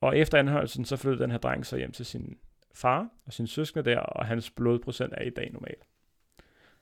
[0.00, 2.38] og efter anholdelsen, så flyttede den her dreng så hjem til sin
[2.74, 5.76] far og sin søskende der, og hans blodprocent er i dag normal.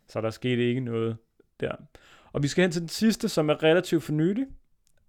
[0.07, 1.17] Så der skete ikke noget
[1.61, 1.73] der.
[2.33, 4.47] Og vi skal hen til den sidste, som er relativt for nylig.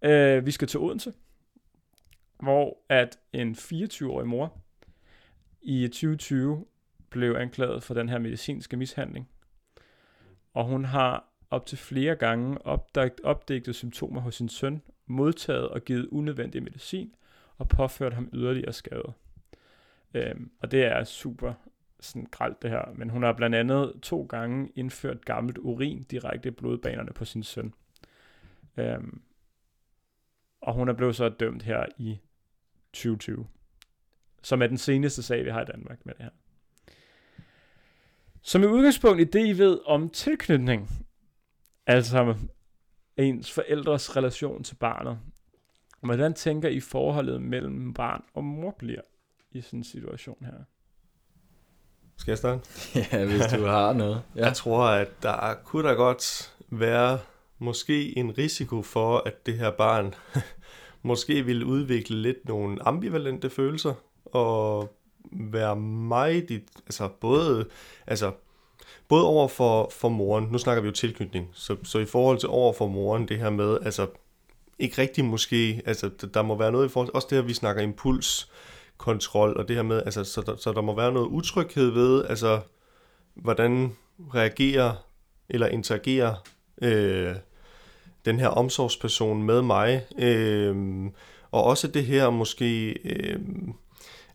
[0.06, 1.14] Uh, vi skal til Odense,
[2.40, 4.58] hvor at en 24-årig mor
[5.62, 6.66] i 2020
[7.10, 9.30] blev anklaget for den her medicinske mishandling.
[10.54, 15.86] Og hun har op til flere gange opdagt, opdægtet symptomer hos sin søn, modtaget og
[15.86, 17.16] givet unødvendig medicin,
[17.60, 19.14] og påført ham yderligere skade.
[20.14, 21.54] Øhm, og det er super
[22.00, 26.50] sådan gralt det her, men hun har blandt andet to gange indført gammelt urin direkte
[26.50, 27.74] i blodbanerne på sin søn.
[28.78, 29.22] Øhm,
[30.62, 32.20] og hun er blevet så dømt her i
[32.94, 33.48] 2020,
[34.42, 36.32] som er den seneste sag, vi har i Danmark med det her.
[38.42, 40.90] Som i udgangspunkt i det, I ved om tilknytning,
[41.88, 42.36] altså
[43.18, 45.20] ens forældres relation til barnet,
[46.02, 49.02] Hvordan tænker I forholdet mellem barn og mor bliver
[49.52, 50.54] i sådan en situation her?
[52.18, 52.62] Skal jeg starte?
[53.12, 54.22] ja, hvis du har noget.
[54.36, 54.46] Ja.
[54.46, 57.20] Jeg tror, at der kunne da godt være
[57.60, 60.14] måske en risiko for, at det her barn
[61.02, 63.94] måske ville udvikle lidt nogle ambivalente følelser,
[64.26, 64.94] og
[65.32, 67.68] være meget, altså både,
[68.08, 68.32] altså
[69.08, 72.50] både over for, for moren, nu snakker vi jo tilknytning, så, så i forhold til
[72.50, 74.08] over for moren, det her med, altså
[74.80, 77.82] ikke rigtig måske, altså der, må være noget i forhold også det her, vi snakker
[77.82, 82.26] impulskontrol, og det her med, altså så der, så der må være noget utryghed ved,
[82.26, 82.62] altså
[83.36, 83.96] hvordan
[84.36, 85.06] reagerer
[85.50, 86.36] eller interagerer
[86.82, 87.36] øh,
[88.26, 91.06] den her omsorgsperson med mig, øh,
[91.52, 93.40] og også det her måske, øh,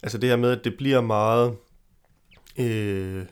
[0.02, 1.57] altså det her med, at det bliver meget,
[2.59, 3.24] øh,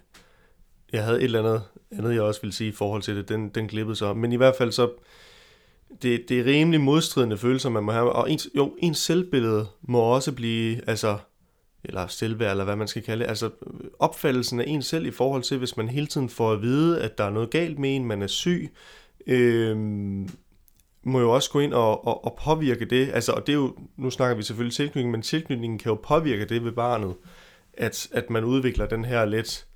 [0.92, 3.48] jeg havde et eller andet, andet jeg også ville sige i forhold til det, den,
[3.48, 4.90] den glippede så, men i hvert fald så,
[6.02, 10.00] det, det er rimelig modstridende følelser, man må have, og ens, jo, ens selvbillede må
[10.00, 11.18] også blive, altså,
[11.84, 13.50] eller selvværd, eller hvad man skal kalde det, altså
[13.98, 17.18] opfattelsen af en selv i forhold til, hvis man hele tiden får at vide, at
[17.18, 18.70] der er noget galt med en, man er syg,
[19.26, 19.76] øh,
[21.04, 23.10] må jo også gå ind og, og, og påvirke det.
[23.12, 26.44] Altså, og det er jo, nu snakker vi selvfølgelig tilknytning, men tilknytningen kan jo påvirke
[26.44, 27.14] det ved barnet,
[27.74, 29.66] at, at man udvikler den her lidt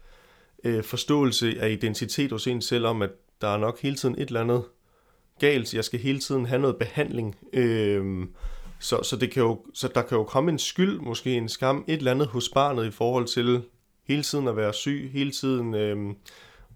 [0.64, 4.26] øh, forståelse af identitet hos en selv om, at der er nok hele tiden et
[4.26, 4.64] eller andet
[5.38, 7.36] galt, jeg skal hele tiden have noget behandling.
[7.52, 8.26] Øh,
[8.78, 11.84] så, så, det kan jo, så der kan jo komme en skyld, måske en skam,
[11.88, 13.62] et eller andet hos barnet i forhold til
[14.08, 16.14] hele tiden at være syg, hele tiden øh,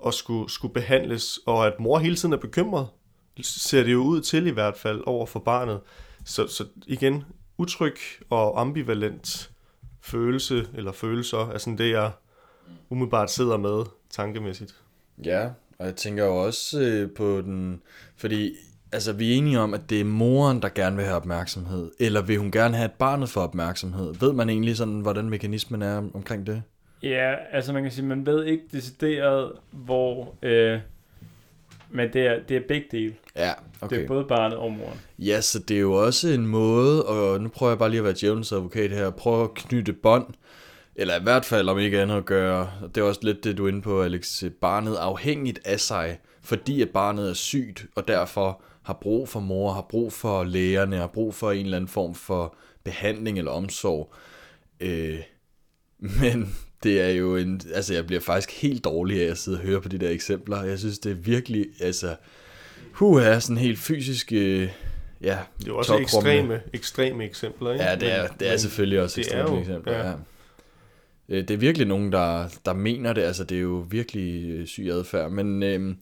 [0.07, 2.87] at skulle, skulle behandles, og at mor hele tiden er bekymret
[3.43, 5.81] ser det jo ud til i hvert fald over for barnet.
[6.25, 7.25] Så, så igen,
[7.59, 7.97] utryg
[8.31, 9.51] og ambivalent
[10.01, 12.11] følelse eller følelser er sådan det, jeg
[12.91, 14.75] umiddelbart sidder med tankemæssigt.
[15.25, 17.83] Ja, og jeg tænker jo også øh, på den,
[18.17, 18.55] fordi
[18.93, 22.23] altså vi er enige om, at det er moren, der gerne vil have opmærksomhed, eller
[22.23, 24.15] vil hun gerne have, at barnet får opmærksomhed?
[24.21, 26.63] Ved man egentlig sådan, hvordan mekanismen er omkring det?
[27.03, 30.79] Ja, altså man kan sige, man ved ikke decideret, hvor øh,
[31.91, 33.15] men det er, det er begge dele.
[33.37, 33.97] Ja, okay.
[33.97, 35.01] Det er både barnet og moren.
[35.19, 38.05] Ja, så det er jo også en måde, og nu prøver jeg bare lige at
[38.05, 40.27] være djævelens advokat her, prøve at knytte bånd,
[40.97, 43.59] eller i hvert fald om ikke andet at gøre, og det er også lidt det,
[43.59, 48.09] du er inde på, Alex, barnet afhængigt af sig, fordi at barnet er sygt, og
[48.09, 51.89] derfor har brug for mor, har brug for lægerne, har brug for en eller anden
[51.89, 54.15] form for behandling eller omsorg.
[54.81, 55.19] Øh,
[56.21, 59.63] men det er jo en, altså jeg bliver faktisk helt dårlig af at sidde og
[59.63, 60.63] høre på de der eksempler.
[60.63, 62.17] Jeg synes, det er virkelig, altså,
[62.93, 64.69] hu er sådan helt fysisk, øh,
[65.21, 67.85] ja, Det er jo også ekstreme, ekstreme eksempler, ikke?
[67.85, 70.09] Ja, det er, det er selvfølgelig også ekstreme jo, eksempler, ja.
[70.09, 70.15] ja.
[71.31, 74.67] Øh, det er virkelig nogen, der, der mener det, altså det er jo virkelig øh,
[74.67, 75.95] syg adfærd, men øh,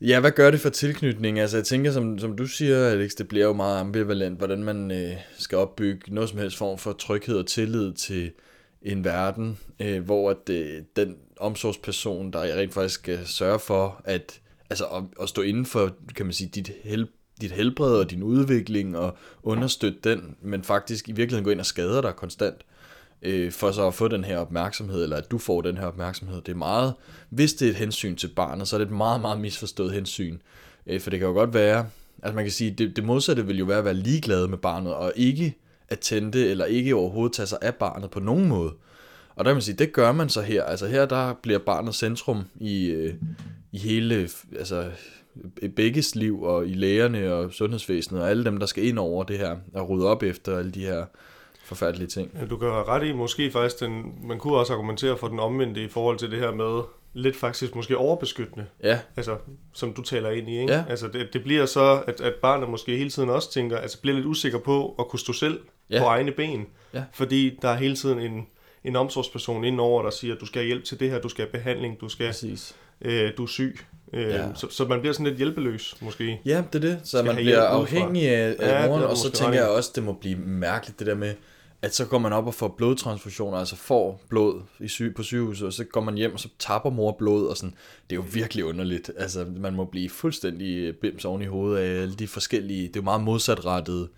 [0.00, 1.38] ja, hvad gør det for tilknytning?
[1.38, 4.90] Altså jeg tænker, som, som du siger, Alex, det bliver jo meget ambivalent, hvordan man
[4.90, 8.32] øh, skal opbygge noget som helst form for tryghed og tillid til,
[8.84, 14.02] en verden, øh, hvor at, øh, den omsorgsperson, der rent faktisk øh, skal sørge for,
[14.04, 17.08] at, altså, at, at stå inden for, kan man sige, dit, hel,
[17.40, 21.66] dit helbred og din udvikling, og understøtte den, men faktisk i virkeligheden gå ind og
[21.66, 22.64] skade dig konstant,
[23.24, 26.40] øh, for så at få den her opmærksomhed, eller at du får den her opmærksomhed.
[26.40, 26.94] Det er meget,
[27.30, 30.38] hvis det er et hensyn til barnet, så er det et meget, meget misforstået hensyn.
[30.86, 31.86] Øh, for det kan jo godt være,
[32.22, 34.94] altså man kan sige, det, det modsatte vil jo være at være ligeglad med barnet,
[34.94, 35.54] og ikke
[35.88, 38.72] at tænde, eller ikke overhovedet tage sig af barnet på nogen måde.
[39.36, 40.62] Og der kan man sige, det gør man så her.
[40.62, 43.14] Altså her, der bliver barnet centrum i, øh,
[43.72, 44.90] i hele, altså
[45.62, 49.24] i begges liv, og i lægerne og sundhedsvæsenet, og alle dem, der skal ind over
[49.24, 51.04] det her, og rydde op efter alle de her
[51.64, 52.30] forfærdelige ting.
[52.40, 55.40] Ja, du kan have ret i, måske faktisk, den, man kunne også argumentere for den
[55.40, 56.82] omvendte i forhold til det her med,
[57.14, 58.66] lidt faktisk måske overbeskyttende.
[58.82, 58.98] Ja.
[59.16, 59.36] Altså,
[59.72, 60.72] som du taler ind i, ikke?
[60.72, 60.84] Ja.
[60.88, 64.14] Altså, det, det bliver så, at, at barnet måske hele tiden også tænker, altså bliver
[64.14, 65.98] lidt usikker på at kunne stå selv ja.
[65.98, 66.66] på egne ben.
[66.94, 67.04] Ja.
[67.12, 68.46] Fordi der er hele tiden en,
[68.84, 71.44] en omsorgsperson indover, der siger, at du skal have hjælp til det her, du skal
[71.44, 72.74] have behandling, du skal, Præcis.
[73.00, 73.78] øh, du er syg.
[74.12, 74.46] Øh, Ja.
[74.54, 76.40] så, så man bliver sådan lidt hjælpeløs, måske.
[76.44, 77.00] Ja, det er det.
[77.04, 80.02] Så man bliver afhængig af, Ja, af det moren, og så tænker jeg også, det
[80.02, 81.34] må blive mærkeligt, det der med,
[81.84, 85.66] at så går man op og får blodtransfusioner, altså får blod i syg, på sygehuset,
[85.66, 87.74] og så går man hjem, og så tapper mor blod, og sådan.
[88.10, 89.10] Det er jo virkelig underligt.
[89.16, 93.00] Altså, man må blive fuldstændig bims oven i hovedet af alle de forskellige, det er
[93.00, 94.08] jo meget modsatrettede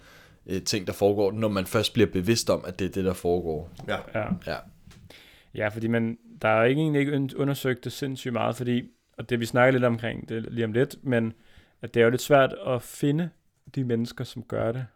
[0.47, 3.13] øh, ting, der foregår, når man først bliver bevidst om, at det er det, der
[3.13, 3.71] foregår.
[3.89, 3.97] Ja.
[4.15, 4.27] Ja.
[4.47, 4.57] Ja.
[5.55, 8.83] Ja, fordi man, der er ikke egentlig ikke undersøgt det sindssygt meget, fordi,
[9.19, 11.33] og det vi snakker lidt omkring det lige om lidt, men
[11.83, 13.31] at det er jo lidt svært at finde
[13.75, 14.87] de mennesker, som gør det.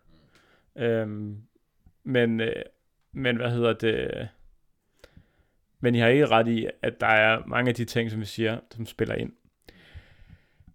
[0.76, 1.37] Øhm,
[2.04, 2.62] men, øh,
[3.12, 4.28] men hvad hedder det?
[5.80, 8.24] Men I har ikke ret i, at der er mange af de ting, som vi
[8.24, 9.32] siger, som spiller ind.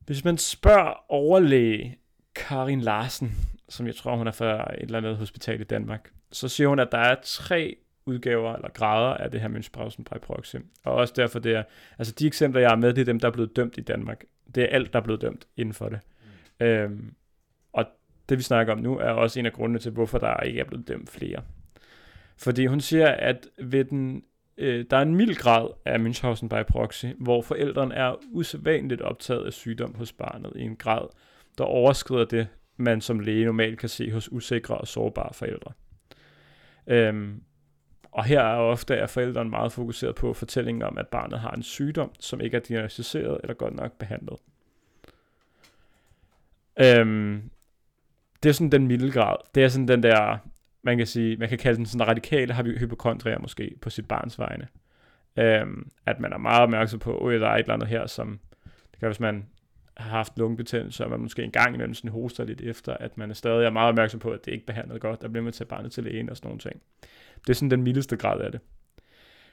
[0.05, 1.97] Hvis man spørger overlæge
[2.35, 3.31] Karin Larsen,
[3.69, 6.79] som jeg tror, hun er fra et eller andet hospital i Danmark, så siger hun,
[6.79, 10.55] at der er tre udgaver eller grader af det her Münchhausen by proxy.
[10.83, 11.63] Og også derfor det er,
[11.97, 14.23] altså de eksempler, jeg har med, det er dem, der er blevet dømt i Danmark.
[14.55, 15.99] Det er alt, der er blevet dømt inden for det.
[16.59, 16.65] Mm.
[16.65, 17.13] Øhm,
[18.29, 20.63] det vi snakker om nu, er også en af grundene til, hvorfor der ikke er
[20.63, 21.43] blevet dømt flere.
[22.37, 24.23] Fordi hun siger, at ved den,
[24.57, 29.45] øh, der er en mild grad af Münchhausen by proxy, hvor forældrene er usædvanligt optaget
[29.45, 31.07] af sygdom hos barnet i en grad,
[31.57, 35.71] der overskrider det, man som læge normalt kan se hos usikre og sårbare forældre.
[36.87, 37.41] Øhm,
[38.11, 41.63] og her er ofte at forældrene meget fokuseret på fortællingen om, at barnet har en
[41.63, 44.37] sygdom, som ikke er diagnostiseret eller godt nok behandlet.
[46.79, 47.49] Øhm,
[48.45, 49.35] det er sådan den milde grad.
[49.55, 50.37] Det er sådan den der,
[50.83, 54.67] man kan sige, man kan kalde den sådan radikale hypokondria måske på sit barns vegne.
[55.37, 58.39] Øhm, at man er meget opmærksom på, at der er et eller andet her, som,
[58.91, 59.45] det kan hvis man
[59.97, 63.29] har haft lungebetændelse, og man måske en gang imellem sådan hoster lidt efter, at man
[63.29, 65.53] er stadig er meget opmærksom på, at det ikke er behandlet godt, der bliver man
[65.53, 66.81] til barnet til lægen og sådan nogle ting.
[67.41, 68.61] Det er sådan den mildeste grad af det.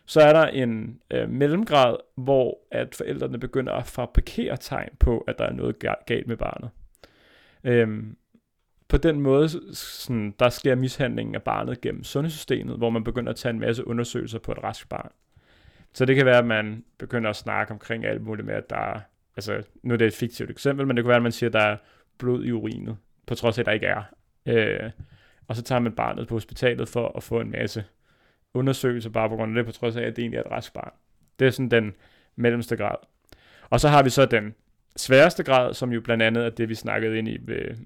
[0.07, 5.39] Så er der en øh, mellemgrad, hvor at forældrene begynder at fabrikere tegn på, at
[5.39, 5.77] der er noget
[6.07, 6.71] galt med barnet.
[7.65, 8.17] Øhm,
[8.93, 13.37] på den måde, sådan, der sker mishandlingen af barnet gennem sundhedssystemet, hvor man begynder at
[13.37, 15.11] tage en masse undersøgelser på et rask barn.
[15.93, 18.77] Så det kan være, at man begynder at snakke omkring alt muligt med, at der
[18.77, 19.01] er,
[19.37, 21.53] altså nu er det et fiktivt eksempel, men det kan være, at man siger, at
[21.53, 21.77] der er
[22.19, 24.03] blod i urinet, på trods af, at der ikke er.
[24.47, 24.91] Øh,
[25.49, 27.85] og så tager man barnet på hospitalet for at få en masse
[28.55, 30.73] undersøgelser bare på grund af det, på trods af, at det egentlig er et rask
[30.73, 30.93] barn.
[31.39, 31.95] Det er sådan den
[32.37, 32.97] mellemste grad.
[33.71, 34.55] Og så har vi så den
[34.97, 37.77] sværeste grad, som jo blandt andet er det, vi snakkede ind i ved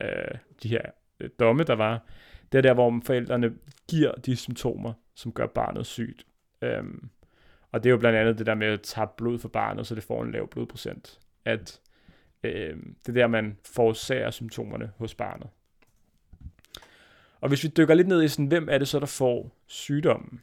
[0.00, 0.82] øh, de her
[1.20, 2.06] øh, domme, der var.
[2.52, 3.54] Det er der, hvor forældrene
[3.88, 6.26] giver de symptomer, som gør barnet sygt.
[6.62, 7.10] Øhm,
[7.72, 9.94] og det er jo blandt andet det der med at tabe blod for barnet, så
[9.94, 11.20] det får en lav blodprocent.
[11.44, 11.80] At
[12.44, 15.48] øh, det er der, man forårsager symptomerne hos barnet.
[17.40, 20.40] Og hvis vi dykker lidt ned i sådan, hvem er det så, der får sygdommen?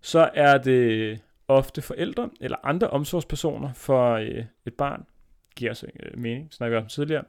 [0.00, 5.06] Så er det ofte forældre eller andre omsorgspersoner for øh, et barn.
[5.56, 7.24] Giver os øh, mening, snakker vi om tidligere.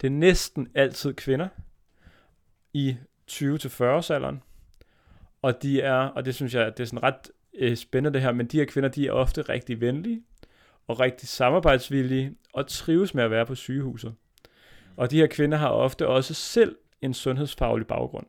[0.00, 1.48] Det er næsten altid kvinder
[2.72, 2.96] i
[3.30, 4.42] 20-40 års alderen.
[5.42, 8.32] Og de er, og det synes jeg, det er sådan ret øh, spændende det her,
[8.32, 10.22] men de her kvinder, de er ofte rigtig venlige
[10.86, 14.14] og rigtig samarbejdsvillige og trives med at være på sygehuset.
[14.96, 18.26] Og de her kvinder har ofte også selv en sundhedsfaglig baggrund.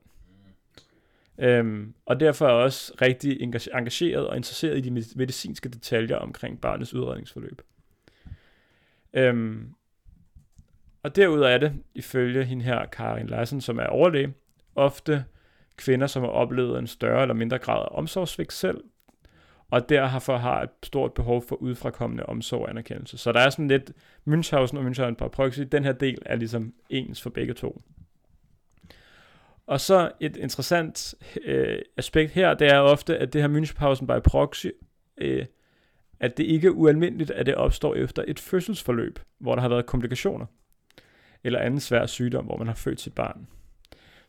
[1.40, 6.94] Øhm, og derfor er også rigtig engageret og interesseret i de medicinske detaljer omkring barnets
[6.94, 7.62] udredningsforløb.
[9.18, 9.74] Øhm,
[11.04, 14.34] og derudover er det, ifølge hende her, Karin Larsen, som er overlæge,
[14.76, 15.26] ofte
[15.78, 18.84] kvinder, som har oplevet en større eller mindre grad af omsorgsvigt selv,
[19.72, 23.18] og derfor har et stort behov for udfrakommende omsorg og anerkendelse.
[23.18, 23.92] Så der er sådan lidt
[24.28, 25.60] Münchhausen og Münchhausen på proxy.
[25.60, 27.82] Den her del er ligesom ens for begge to.
[29.68, 34.24] Og så et interessant øh, aspekt her, det er ofte, at det her Münchhausen by
[34.24, 34.68] proxy,
[35.18, 35.46] øh,
[36.20, 39.86] at det ikke er ualmindeligt, at det opstår efter et fødselsforløb, hvor der har været
[39.86, 40.46] komplikationer,
[41.44, 43.48] eller anden svær sygdom, hvor man har født sit barn.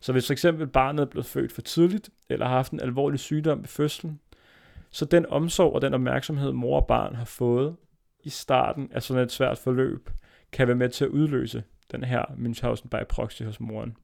[0.01, 3.21] Så hvis for eksempel barnet er blevet født for tidligt, eller har haft en alvorlig
[3.21, 4.21] sygdom ved fødslen,
[4.91, 7.77] så den omsorg og den opmærksomhed, mor og barn har fået
[8.25, 10.11] i starten af sådan et svært forløb,
[10.53, 13.97] kan være med til at udløse den her Münchhausen by proxy hos moren.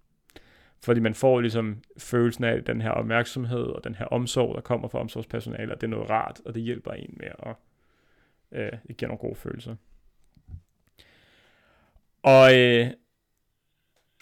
[0.85, 4.89] Fordi man får ligesom følelsen af den her opmærksomhed og den her omsorg, der kommer
[4.89, 7.57] fra omsorgspersonale, og det er noget rart, og det hjælper en med at
[8.55, 9.77] øh, det giver nogle gode følelser.
[12.23, 12.87] Og øh,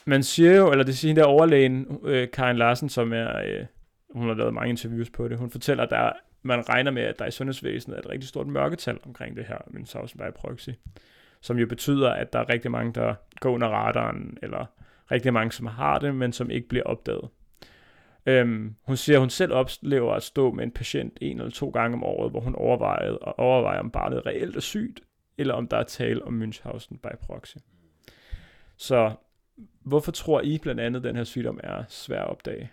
[0.05, 3.67] man siger jo, eller det siger der overlægen, øh, Karin Larsen, som er, øh,
[4.11, 7.19] hun har lavet mange interviews på det, hun fortæller, at der, man regner med, at
[7.19, 10.71] der i sundhedsvæsenet er et rigtig stort mørketal omkring det her Münchhausen by proxy,
[11.41, 14.67] som jo betyder, at der er rigtig mange, der går under radaren, eller
[15.11, 17.29] rigtig mange, som har det, men som ikke bliver opdaget.
[18.27, 21.71] Øhm, hun siger, at hun selv oplever at stå med en patient en eller to
[21.71, 25.01] gange om året, hvor hun overvejer, og overvejer om barnet reelt er sygt,
[25.39, 27.57] eller om der er tale om Münchhausen by proxy.
[28.77, 29.13] Så
[29.85, 32.71] hvorfor tror I blandt andet, at den her sygdom er svær at opdage?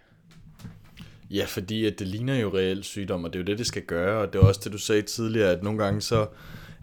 [1.29, 3.83] Ja, fordi at det ligner jo reelt sygdom, og det er jo det, det skal
[3.83, 6.27] gøre, og det er også det, du sagde tidligere, at nogle gange så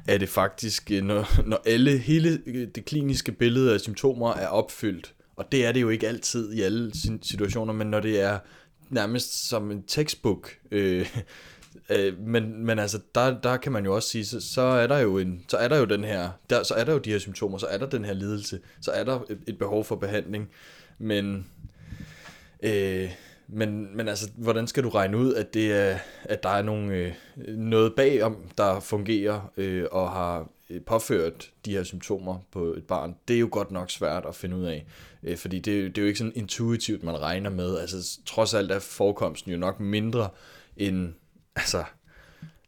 [0.09, 4.49] er det faktisk, øh, når, når alle, hele øh, det kliniske billede af symptomer er
[4.49, 6.91] opfyldt, og det er det jo ikke altid i alle
[7.23, 8.39] situationer, men når det er
[8.91, 11.17] nærmest som en textbook, øh,
[11.91, 14.99] øh, men, men altså, der, der kan man jo også sige, så, så er der
[14.99, 17.19] jo en, så er der jo den her, der, så er der jo de her
[17.19, 20.49] symptomer, så er der den her lidelse, så er der et, et behov for behandling,
[20.99, 21.47] men,
[22.63, 23.11] øh,
[23.49, 26.95] men, men altså, hvordan skal du regne ud, at det er, at der er nogle,
[26.95, 27.13] øh,
[27.57, 33.17] noget bagom, der fungerer øh, og har øh, påført de her symptomer på et barn,
[33.29, 34.87] det er jo godt nok svært at finde ud af,
[35.27, 37.79] øh, fordi det, det er jo ikke sådan intuitivt, man regner med.
[37.79, 40.29] Altså, trods alt er forekomsten jo nok mindre
[40.77, 41.13] end,
[41.57, 41.85] altså,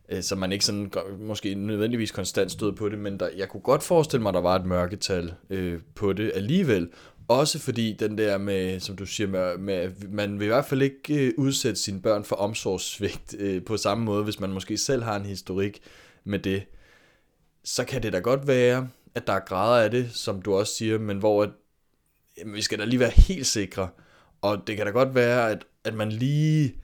[0.09, 3.61] øh, så man ikke sådan måske nødvendigvis konstant stod på det, men der, jeg kunne
[3.61, 6.89] godt forestille mig, at der var et mørketal øh, på det alligevel.
[7.29, 10.83] Også fordi den der med, som du siger, med, med man vil i hvert fald
[10.83, 15.03] ikke øh, udsætte sine børn for omsorgssvigt øh, på samme måde, hvis man måske selv
[15.03, 15.81] har en historik
[16.25, 16.63] med det
[17.69, 20.75] så kan det da godt være, at der er grader af det, som du også
[20.75, 21.53] siger, men hvor
[22.41, 23.89] jamen, vi skal da lige være helt sikre.
[24.43, 26.75] Og det kan da godt være, at, at man lige,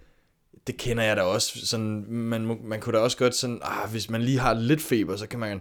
[0.67, 4.11] det kender jeg da også, sådan, man, man kunne da også godt sådan, ah, hvis
[4.11, 5.61] man lige har lidt feber, så kan man,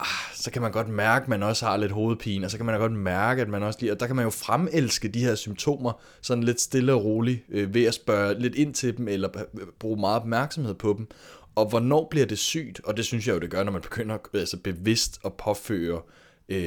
[0.00, 2.66] ah, så kan man godt mærke, at man også har lidt hovedpine, og så kan
[2.66, 5.24] man da godt mærke, at man også lige, og der kan man jo fremelske de
[5.24, 9.08] her symptomer, sådan lidt stille og roligt, øh, ved at spørge lidt ind til dem,
[9.08, 9.28] eller
[9.78, 11.08] bruge meget opmærksomhed på dem.
[11.54, 12.80] Og hvornår bliver det sygt?
[12.84, 16.00] Og det synes jeg jo, det gør, når man begynder altså bevidst at påføre
[16.48, 16.58] øh,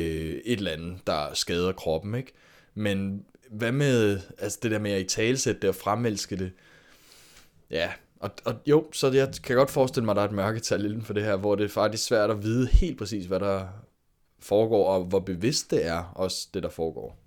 [0.46, 2.34] et eller andet, der skader kroppen, ikke?
[2.80, 6.52] Men hvad med altså det der med at i talesætte det og fremelske det?
[7.72, 10.86] Ja, og, og jo, så jeg kan godt forestille mig, at der er et mørketal
[10.86, 13.68] inden for det her, hvor det er faktisk svært at vide helt præcis, hvad der
[14.40, 17.18] foregår, og hvor bevidst det er også det, der foregår.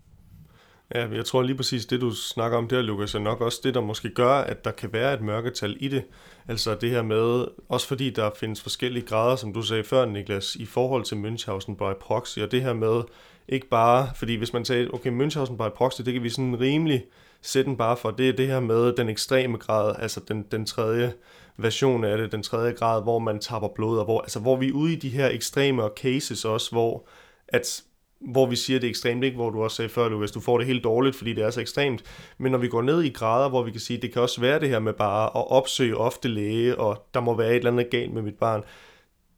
[0.94, 3.74] Ja, jeg tror lige præcis det, du snakker om der, Lukas, er nok også det,
[3.74, 6.04] der måske gør, at der kan være et mørketal i det.
[6.48, 10.56] Altså det her med, også fordi der findes forskellige grader, som du sagde før, Niklas,
[10.56, 13.02] i forhold til Münchhausen by proxy, og det her med
[13.48, 17.04] ikke bare, fordi hvis man sagde, okay, Münchhausen by proxy, det kan vi sådan rimelig
[17.42, 20.66] sætte den bare for, det er det her med den ekstreme grad, altså den, den
[20.66, 21.12] tredje
[21.56, 24.68] version af det, den tredje grad, hvor man tapper blod, og hvor, altså, hvor vi
[24.68, 27.06] er ude i de her ekstreme cases også, hvor
[27.48, 27.82] at
[28.30, 29.36] hvor vi siger, det er ekstremt, ikke?
[29.36, 31.60] hvor du også sagde før, Lukas, du får det helt dårligt, fordi det er så
[31.60, 32.02] ekstremt.
[32.38, 34.60] Men når vi går ned i grader, hvor vi kan sige, det kan også være
[34.60, 37.90] det her med bare at opsøge ofte læge, og der må være et eller andet
[37.90, 38.64] galt med mit barn,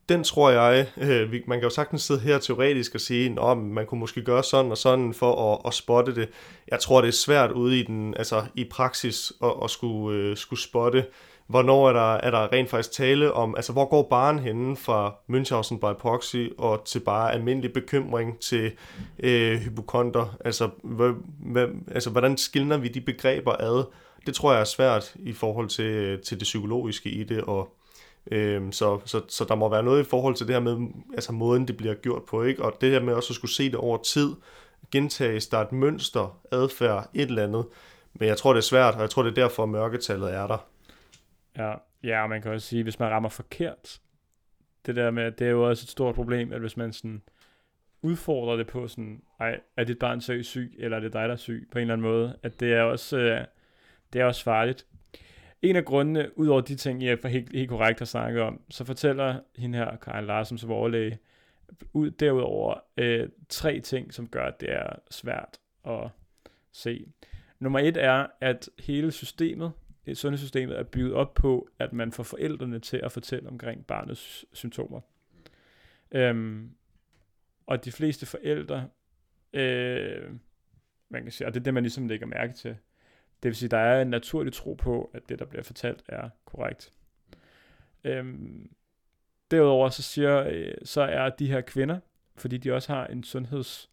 [0.09, 3.87] den tror jeg, øh, man kan jo sagtens sidde her teoretisk og sige, at man
[3.87, 6.29] kunne måske gøre sådan og sådan for at, at spotte det.
[6.69, 10.37] Jeg tror, det er svært ude i den, altså i praksis at, at skulle, øh,
[10.37, 11.07] skulle spotte,
[11.47, 15.15] hvornår er der, er der rent faktisk tale om, altså hvor går baren henne fra
[15.31, 18.73] Münchhausen by proxy og til bare almindelig bekymring til
[19.19, 21.13] øh, hypokonter, altså, hvad,
[21.53, 23.85] hvad, altså hvordan skiller vi de begreber ad?
[24.27, 27.77] Det tror jeg er svært i forhold til, til det psykologiske i det, og
[28.31, 31.33] Øhm, så, så, så der må være noget i forhold til det her med, altså
[31.33, 32.65] måden det bliver gjort på, ikke?
[32.65, 34.35] Og det her med også at skulle se det over tid,
[34.93, 37.67] gentages der et mønster, adfærd, et eller andet.
[38.15, 40.67] Men jeg tror, det er svært, og jeg tror, det er derfor, mørketallet er der.
[41.57, 44.01] Ja, ja og man kan også sige, hvis man rammer forkert,
[44.87, 47.23] det der med, det er jo også et stort problem, at hvis man sådan
[48.03, 51.33] udfordrer det på sådan, ej, er dit barn så syg, eller er det dig, der
[51.33, 53.45] er syg, på en eller anden måde, at det er også, øh,
[54.13, 54.87] det er også farligt.
[55.65, 58.85] En af grundene, udover de ting, jeg er helt, helt korrekt har snakket om, så
[58.85, 61.19] fortæller hende her, Karin Larsen, som overlæge,
[61.93, 66.09] ud derudover øh, tre ting, som gør, at det er svært at
[66.73, 67.07] se.
[67.59, 69.73] Nummer et er, at hele systemet,
[70.07, 74.45] øh, sundhedssystemet, er bygget op på, at man får forældrene til at fortælle omkring barnets
[74.53, 75.01] symptomer.
[76.13, 76.71] Øhm,
[77.67, 78.89] og de fleste forældre,
[79.53, 80.31] øh,
[81.09, 82.77] man kan sige, og det er det, man ligesom lægger mærke til,
[83.43, 86.29] det vil sige, der er en naturlig tro på, at det, der bliver fortalt, er
[86.45, 86.93] korrekt.
[88.05, 88.71] Øhm,
[89.51, 92.01] derudover så siger, øh, så er de her kvinder,
[92.37, 93.91] fordi de også har en sundheds,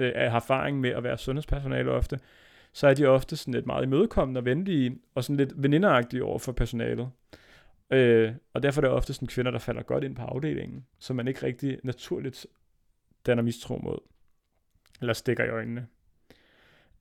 [0.00, 2.20] øh, har erfaring med at være sundhedspersonale ofte,
[2.72, 6.38] så er de ofte sådan lidt meget imødekommende og venlige, og sådan lidt veninderagtige over
[6.38, 7.10] for personalet.
[7.90, 11.16] Øh, og derfor er det ofte sådan kvinder, der falder godt ind på afdelingen, som
[11.16, 12.46] man ikke rigtig naturligt
[13.26, 13.98] danner mistro mod,
[15.00, 15.86] eller stikker i øjnene.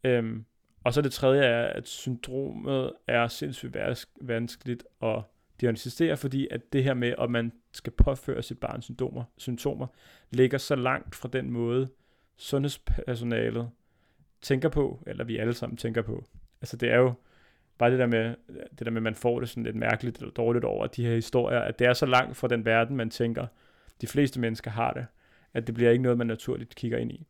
[0.03, 0.45] Øhm,
[0.87, 3.77] og så det tredje er, at syndromet er sindssygt
[4.21, 5.21] vanskeligt at
[5.61, 9.87] diagnostisere, fordi at det her med, at man skal påføre sit barns symptomer, symptomer
[10.31, 11.89] ligger så langt fra den måde,
[12.37, 13.69] sundhedspersonalet
[14.41, 16.25] tænker på, eller vi alle sammen tænker på.
[16.61, 17.13] Altså det er jo
[17.77, 20.31] bare det der med, det der med, at man får det sådan lidt mærkeligt eller
[20.31, 23.47] dårligt over de her historier, at det er så langt fra den verden, man tænker,
[24.01, 25.05] de fleste mennesker har det,
[25.53, 27.27] at det bliver ikke noget, man naturligt kigger ind i.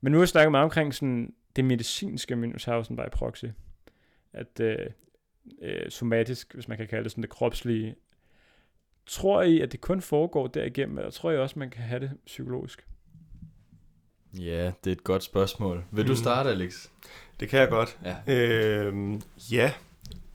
[0.00, 3.44] Men nu har jeg snakket meget omkring sådan det medicinske Münchhausen by proxy.
[4.32, 4.86] At øh,
[5.62, 7.94] øh, somatisk, hvis man kan kalde det sådan det kropslige.
[9.06, 12.10] Tror I, at det kun foregår derigennem, eller tror I også, man kan have det
[12.26, 12.86] psykologisk?
[14.38, 15.84] Ja, det er et godt spørgsmål.
[15.90, 16.16] Vil du mm.
[16.16, 16.88] starte, Alex?
[17.40, 17.98] Det kan jeg godt.
[18.04, 19.20] Ja, øh,
[19.52, 19.72] ja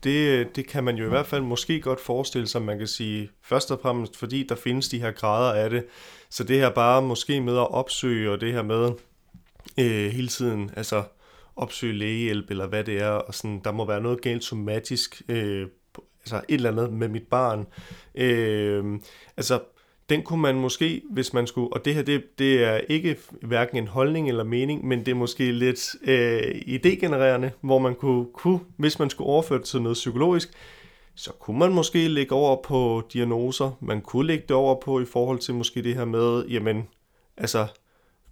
[0.04, 3.30] det, det kan man jo i hvert fald måske godt forestille sig, man kan sige,
[3.42, 5.86] først og fremmest fordi der findes de her grader af det.
[6.30, 8.92] Så det her bare måske med at opsøge, og det her med
[9.80, 11.02] øh, hele tiden, altså
[11.56, 15.66] opsøge lægehjælp, eller hvad det er, og sådan, der må være noget galt somatisk, øh,
[16.20, 17.66] altså et eller andet med mit barn.
[18.14, 19.00] Øh,
[19.36, 19.60] altså,
[20.08, 23.76] den kunne man måske, hvis man skulle, og det her, det, det er ikke hverken
[23.76, 28.60] en holdning eller mening, men det er måske lidt øh, idégenererende, hvor man kunne, kunne,
[28.76, 30.48] hvis man skulle overføre det til noget psykologisk,
[31.14, 35.04] så kunne man måske lægge over på diagnoser, man kunne lægge det over på i
[35.04, 36.88] forhold til måske det her med, jamen,
[37.36, 37.66] altså,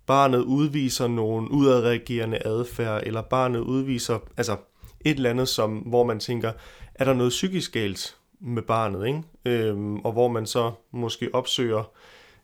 [0.08, 4.56] barnet udviser nogle udadreagerende adfærd, eller barnet udviser altså
[5.04, 6.52] et eller andet, som, hvor man tænker,
[6.94, 9.22] er der noget psykisk galt med barnet, ikke?
[9.44, 11.90] Øhm, og hvor man så måske opsøger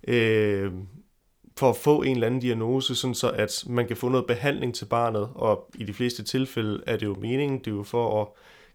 [0.09, 0.73] øh,
[1.57, 4.75] for at få en eller anden diagnose, sådan så at man kan få noget behandling
[4.75, 8.23] til barnet, og i de fleste tilfælde er det jo meningen, det er jo for
[8.23, 8.29] at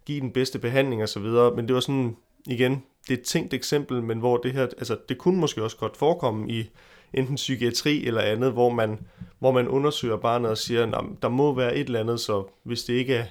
[0.05, 1.21] give den bedste behandling osv.,
[1.55, 2.15] men det var sådan,
[2.47, 5.77] igen, det er et tænkt eksempel, men hvor det her, altså det kunne måske også
[5.77, 6.69] godt forekomme i
[7.13, 8.99] enten psykiatri eller andet, hvor man,
[9.39, 12.83] hvor man undersøger barnet og siger, at der må være et eller andet, så hvis
[12.83, 13.25] det ikke er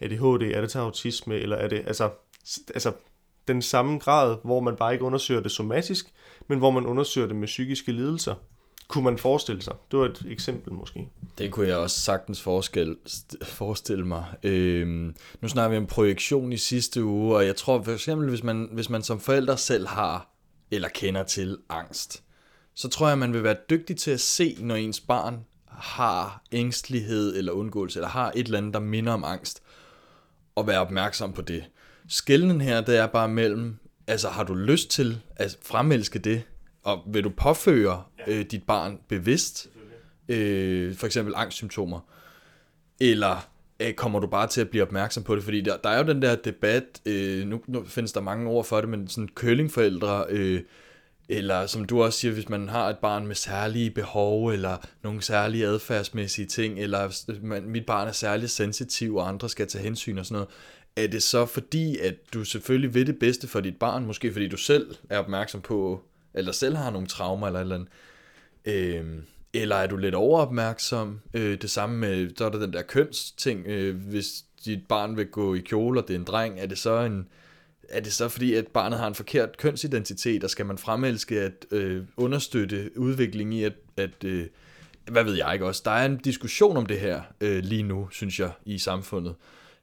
[0.00, 2.10] ADHD, er det til autisme, eller er det, altså,
[2.74, 2.92] altså
[3.48, 6.12] den samme grad, hvor man bare ikke undersøger det somatisk,
[6.48, 8.34] men hvor man undersøger det med psykiske lidelser.
[8.88, 9.74] Kunne man forestille sig?
[9.90, 11.08] Det var et eksempel måske.
[11.38, 12.96] Det kunne jeg også sagtens forestille,
[13.42, 14.24] forestille mig.
[14.42, 18.42] Øhm, nu snakker vi om projektion i sidste uge, og jeg tror for eksempel, hvis
[18.42, 20.34] man, hvis man som forældre selv har
[20.70, 22.22] eller kender til angst,
[22.78, 27.36] så tror jeg, man vil være dygtig til at se, når ens barn har ængstelighed
[27.36, 29.62] eller undgåelse, eller har et eller andet, der minder om angst,
[30.54, 31.64] og være opmærksom på det.
[32.08, 33.76] Skælden her, det er bare mellem,
[34.06, 36.42] altså har du lyst til at fremelske det,
[36.82, 39.68] og vil du påføre øh, dit barn bevidst,
[40.28, 42.00] øh, for eksempel angstsymptomer,
[43.00, 43.48] eller
[43.80, 46.12] øh, kommer du bare til at blive opmærksom på det, fordi der, der er jo
[46.12, 50.24] den der debat, øh, nu, nu findes der mange ord for det, men sådan køllingforældre,
[50.28, 50.62] øh,
[51.28, 55.22] eller som du også siger, hvis man har et barn med særlige behov, eller nogle
[55.22, 60.18] særlige adfærdsmæssige ting, eller man, mit barn er særligt sensitiv, og andre skal tage hensyn
[60.18, 60.48] og sådan noget,
[60.96, 64.48] er det så fordi, at du selvfølgelig vil det bedste for dit barn, måske fordi
[64.48, 66.02] du selv er opmærksom på,
[66.34, 67.88] eller selv har nogle traumer eller eller andet,
[68.64, 69.04] øh,
[69.54, 71.20] eller er du lidt overopmærksom?
[71.34, 75.26] Øh, det samme med, så er der den der kønsting, øh, hvis dit barn vil
[75.26, 77.28] gå i kjole, og det er en dreng, er det så en,
[77.88, 81.66] er det så fordi, at barnet har en forkert kønsidentitet, og skal man fremelske at
[81.70, 84.46] øh, understøtte udviklingen i, at, at øh,
[85.10, 88.08] hvad ved jeg ikke også, der er en diskussion om det her øh, lige nu,
[88.10, 89.34] synes jeg, i samfundet.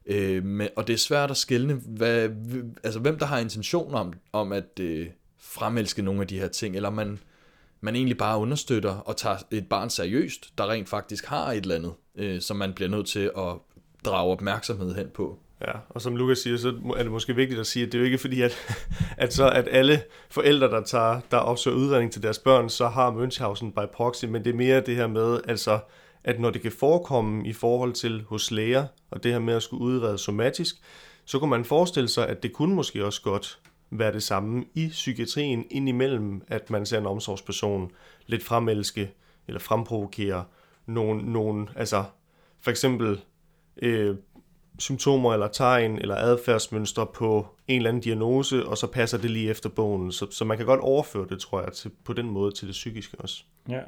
[0.06, 2.28] Øh, men, og det er svært at skelne, hvad,
[2.84, 5.06] altså, hvem der har intention om, om at øh,
[5.38, 7.18] fremelske nogle af de her ting, eller man,
[7.80, 11.74] man egentlig bare understøtter og tager et barn seriøst, der rent faktisk har et eller
[11.74, 13.54] andet, øh, som man bliver nødt til at
[14.04, 15.38] drage opmærksomhed hen på.
[15.60, 18.00] Ja, og som Lukas siger, så er det måske vigtigt at sige, at det er
[18.00, 18.56] jo ikke fordi, at,
[19.16, 23.10] at, så, at alle forældre, der, tager, der opsøger udredning til deres børn, så har
[23.10, 25.78] Münchhausen by proxy, men det er mere det her med, altså,
[26.24, 29.62] at når det kan forekomme i forhold til hos læger, og det her med at
[29.62, 30.76] skulle udrede somatisk,
[31.24, 33.58] så kunne man forestille sig, at det kunne måske også godt
[33.90, 37.90] være det samme i psykiatrien, indimellem, at man ser en omsorgsperson
[38.26, 39.10] lidt fremelske,
[39.46, 40.44] eller fremprovokere
[40.86, 42.04] nogle, nogle altså
[42.60, 43.20] for eksempel
[43.82, 44.16] øh,
[44.78, 49.50] symptomer eller tegn eller adfærdsmønstre på en eller anden diagnose, og så passer det lige
[49.50, 50.12] efter bogen.
[50.12, 52.72] Så, så man kan godt overføre det, tror jeg, til, på den måde til det
[52.72, 53.44] psykiske også.
[53.68, 53.80] Ja,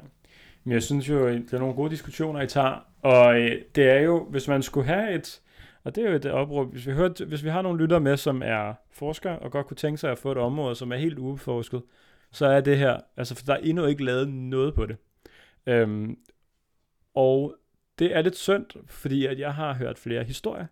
[0.63, 3.99] men jeg synes jo, det er nogle gode diskussioner, I tager, og øh, det er
[3.99, 5.41] jo, hvis man skulle have et,
[5.83, 8.17] og det er jo et opråb, hvis vi, hørte, hvis vi har nogle lytter med,
[8.17, 11.19] som er forskere, og godt kunne tænke sig at få et område, som er helt
[11.19, 11.81] ubeforsket,
[12.31, 14.97] så er det her, altså for der er endnu ikke lavet noget på det.
[15.65, 16.17] Øhm,
[17.15, 17.55] og
[17.99, 20.65] det er lidt synd, fordi at jeg har hørt flere historier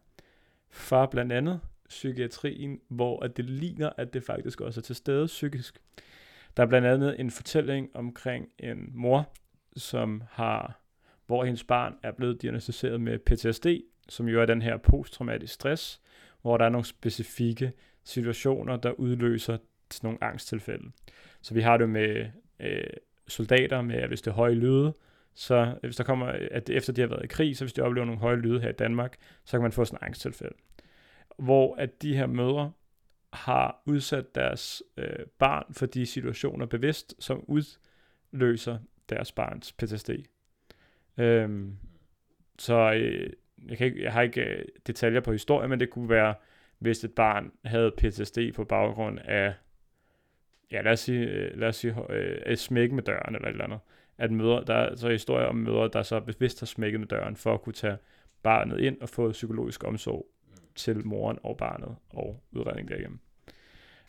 [0.70, 1.60] fra blandt andet
[1.90, 5.80] psykiatrien, hvor at det ligner, at det faktisk også er til stede psykisk.
[6.58, 9.34] Der er blandt andet en fortælling omkring en mor,
[9.76, 10.82] som har,
[11.26, 13.68] hvor hendes barn er blevet diagnosticeret med PTSD,
[14.10, 16.02] som jo er den her posttraumatisk stress,
[16.42, 17.72] hvor der er nogle specifikke
[18.04, 19.58] situationer, der udløser
[19.92, 20.92] sådan nogle angsttilfælde.
[21.42, 22.26] Så vi har det med
[22.60, 22.84] øh,
[23.28, 24.94] soldater, med at hvis det er høje lyde,
[25.38, 27.74] så øh, hvis der kommer, øh, at efter de har været i krig, så hvis
[27.74, 30.56] de oplever nogle høje lyde her i Danmark, så kan man få sådan en angsttilfælde.
[31.38, 32.72] Hvor at de her mødre
[33.34, 38.78] har udsat deres øh, barn for de situationer bevidst, som udløser
[39.10, 40.10] deres barns PTSD.
[41.18, 41.78] Øhm,
[42.60, 43.30] så øh,
[43.70, 46.36] jeg, kan ikke, jeg har ikke øh, detaljer på historien, men det kunne være,
[46.80, 49.54] hvis et barn havde PTSD på baggrund af,
[50.72, 53.52] ja lad os sige, øh, lad os sige øh, et smæk med døren eller et
[53.52, 53.80] eller andet.
[54.18, 57.36] At mødre, der er så historier om mødre, der så bevidst har smækket med døren
[57.36, 57.98] for at kunne tage
[58.44, 60.26] barnet ind og få psykologisk omsorg
[60.76, 63.20] til moren og barnet og udredning derigennem.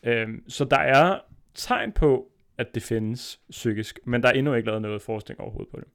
[0.03, 1.21] Øhm, så der er
[1.55, 5.71] tegn på, at det findes psykisk, men der er endnu ikke lavet noget forskning overhovedet
[5.71, 5.89] på det.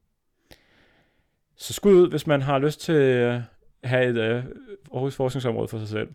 [1.55, 3.41] Så skud ud, hvis man har lyst til at
[3.84, 4.43] have et øh,
[4.93, 6.09] Aarhus forskningsområde for sig selv.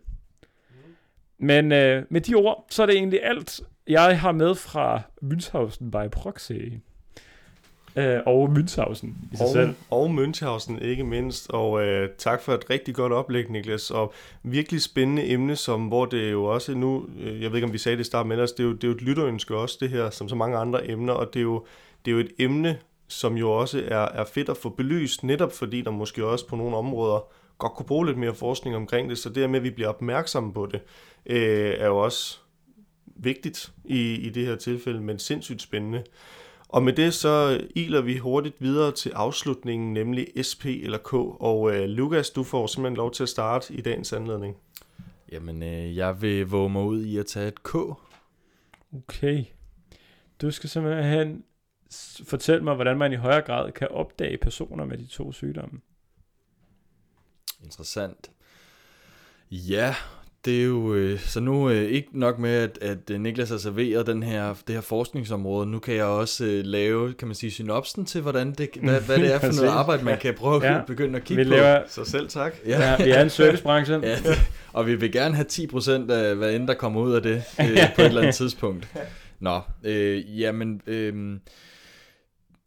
[1.38, 5.90] Men øh, med de ord, så er det egentlig alt, jeg har med fra Münchhausen
[5.90, 6.52] by proxy.
[7.98, 9.74] Uh, og Münchhausen i sig og, selv.
[9.90, 11.50] Og Münchhausen ikke mindst.
[11.50, 13.90] Og uh, tak for et rigtig godt oplæg, Niklas.
[13.90, 17.78] Og virkelig spændende emne, som hvor det jo også nu, jeg ved ikke om vi
[17.78, 19.88] sagde det i starten, men det er jo, det er jo et lytterønske også det
[19.88, 21.12] her, som så mange andre emner.
[21.12, 21.64] Og det er jo,
[22.04, 22.78] det er jo et emne,
[23.08, 26.56] som jo også er, er fedt at få belyst, netop fordi der måske også på
[26.56, 29.70] nogle områder godt kunne bruge lidt mere forskning omkring det, så det med, at vi
[29.70, 30.80] bliver opmærksomme på det,
[31.26, 32.38] øh, er jo også
[33.06, 36.02] vigtigt i, i det her tilfælde, men sindssygt spændende.
[36.68, 41.14] Og med det så iler vi hurtigt videre til afslutningen, nemlig SP eller K.
[41.14, 44.56] Og øh, Lukas, du får simpelthen lov til at starte i dagens anledning.
[45.32, 47.74] Jamen, øh, jeg vil våge mig ud i at tage et K.
[48.94, 49.44] Okay.
[50.42, 51.44] Du skal simpelthen
[52.24, 55.80] fortælle mig, hvordan man i højere grad kan opdage personer med de to sygdomme.
[57.64, 58.30] Interessant.
[59.50, 59.94] Ja,
[60.44, 63.56] det er jo øh, så nu øh, ikke nok med at, at øh, Niklas har
[63.56, 65.66] serveret den her det her forskningsområde.
[65.66, 69.18] Nu kan jeg også øh, lave, kan man sige, synopsen til hvordan det hvad, hvad
[69.18, 70.80] det er for noget arbejde man kan prøve at Ja.
[70.86, 71.54] begynde at kigge Vi på.
[71.56, 72.54] laver, Så selv tak.
[72.66, 74.00] ja, vi er en servicebranche.
[74.06, 74.16] Ja,
[74.72, 77.78] og vi vil gerne have 10% af hvad end der kommer ud af det øh,
[77.96, 78.88] på et eller andet tidspunkt.
[79.40, 81.36] Nå, øh, jamen, øh,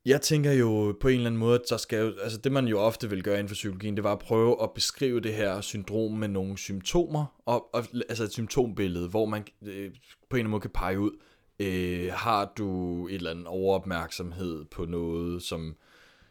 [0.05, 2.79] jeg tænker jo på en eller anden måde, at der skal altså det man jo
[2.79, 6.11] ofte vil gøre inden for psykologien, det var at prøve at beskrive det her syndrom
[6.11, 9.93] med nogle symptomer, og, og altså et symptombillede, hvor man øh, på en eller
[10.33, 11.11] anden måde kan pege ud,
[11.59, 15.75] øh, har du et eller andet overopmærksomhed på noget, som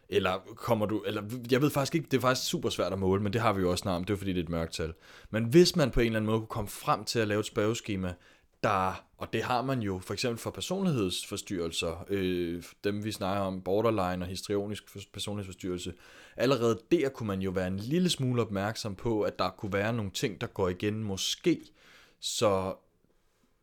[0.09, 3.23] eller kommer du, eller jeg ved faktisk ikke, det er faktisk super svært at måle,
[3.23, 4.93] men det har vi jo også snart om, det er fordi det er et mørktal.
[5.29, 7.45] Men hvis man på en eller anden måde kunne komme frem til at lave et
[7.45, 8.13] spørgeskema,
[8.63, 13.61] der, og det har man jo for eksempel for personlighedsforstyrrelser, øh, dem vi snakker om,
[13.61, 14.83] borderline og histrionisk
[15.13, 15.93] personlighedsforstyrrelse,
[16.37, 19.93] allerede der kunne man jo være en lille smule opmærksom på, at der kunne være
[19.93, 21.61] nogle ting, der går igen måske.
[22.19, 22.75] Så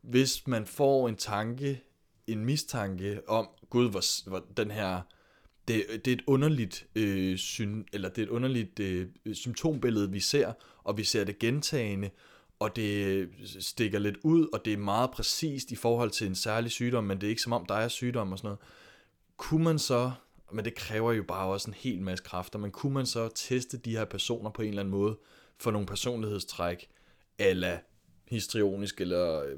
[0.03, 1.82] hvis man får en tanke,
[2.26, 5.01] en mistanke om, gud, hvor, hvor den her
[5.68, 10.20] det, det er et underligt øh, syn, eller det er et underligt øh, symptombillede, vi
[10.20, 10.53] ser,
[10.84, 12.11] og vi ser det gentagende,
[12.59, 13.28] og det
[13.61, 17.20] stikker lidt ud, og det er meget præcist i forhold til en særlig sygdom, men
[17.20, 18.61] det er ikke som om, der er sygdom og sådan noget.
[19.36, 20.12] Kunne man så,
[20.52, 23.76] men det kræver jo bare også en hel masse kræfter, men kunne man så teste
[23.76, 25.18] de her personer på en eller anden måde
[25.59, 26.88] for nogle personlighedstræk,
[27.38, 27.78] eller
[28.28, 29.56] histrionisk, eller øh,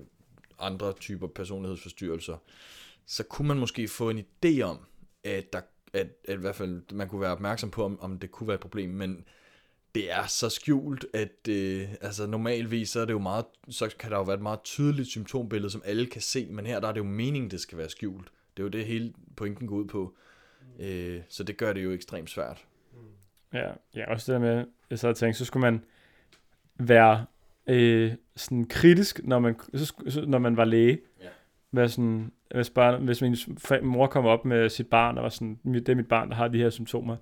[0.59, 2.36] andre typer personlighedsforstyrrelser,
[3.07, 4.78] så kunne man måske få en idé om,
[5.24, 5.61] at der
[5.92, 8.55] at, at i hvert fald man kunne være opmærksom på, om, om det kunne være
[8.55, 9.24] et problem, men
[9.95, 14.11] det er så skjult, at øh, altså normalvis så er det jo meget, så kan
[14.11, 16.93] der jo være et meget tydeligt symptombillede, som alle kan se, men her der er
[16.93, 18.28] det jo meningen, det skal være skjult.
[18.57, 20.14] Det er jo det hele pointen går ud på.
[20.78, 22.64] Øh, så det gør det jo ekstremt svært.
[23.53, 25.84] Ja, ja, også det der med, jeg sad og tænkte, så skulle man
[26.78, 27.26] være
[27.66, 30.99] øh, sådan kritisk, når man, så, så, når man var læge.
[31.20, 31.28] Ja.
[31.72, 33.36] Være sådan, hvis, barn, hvis min
[33.82, 36.34] mor kom op med sit barn, og var sådan, "Mit- det er mit barn, der
[36.34, 37.16] har de her symptomer,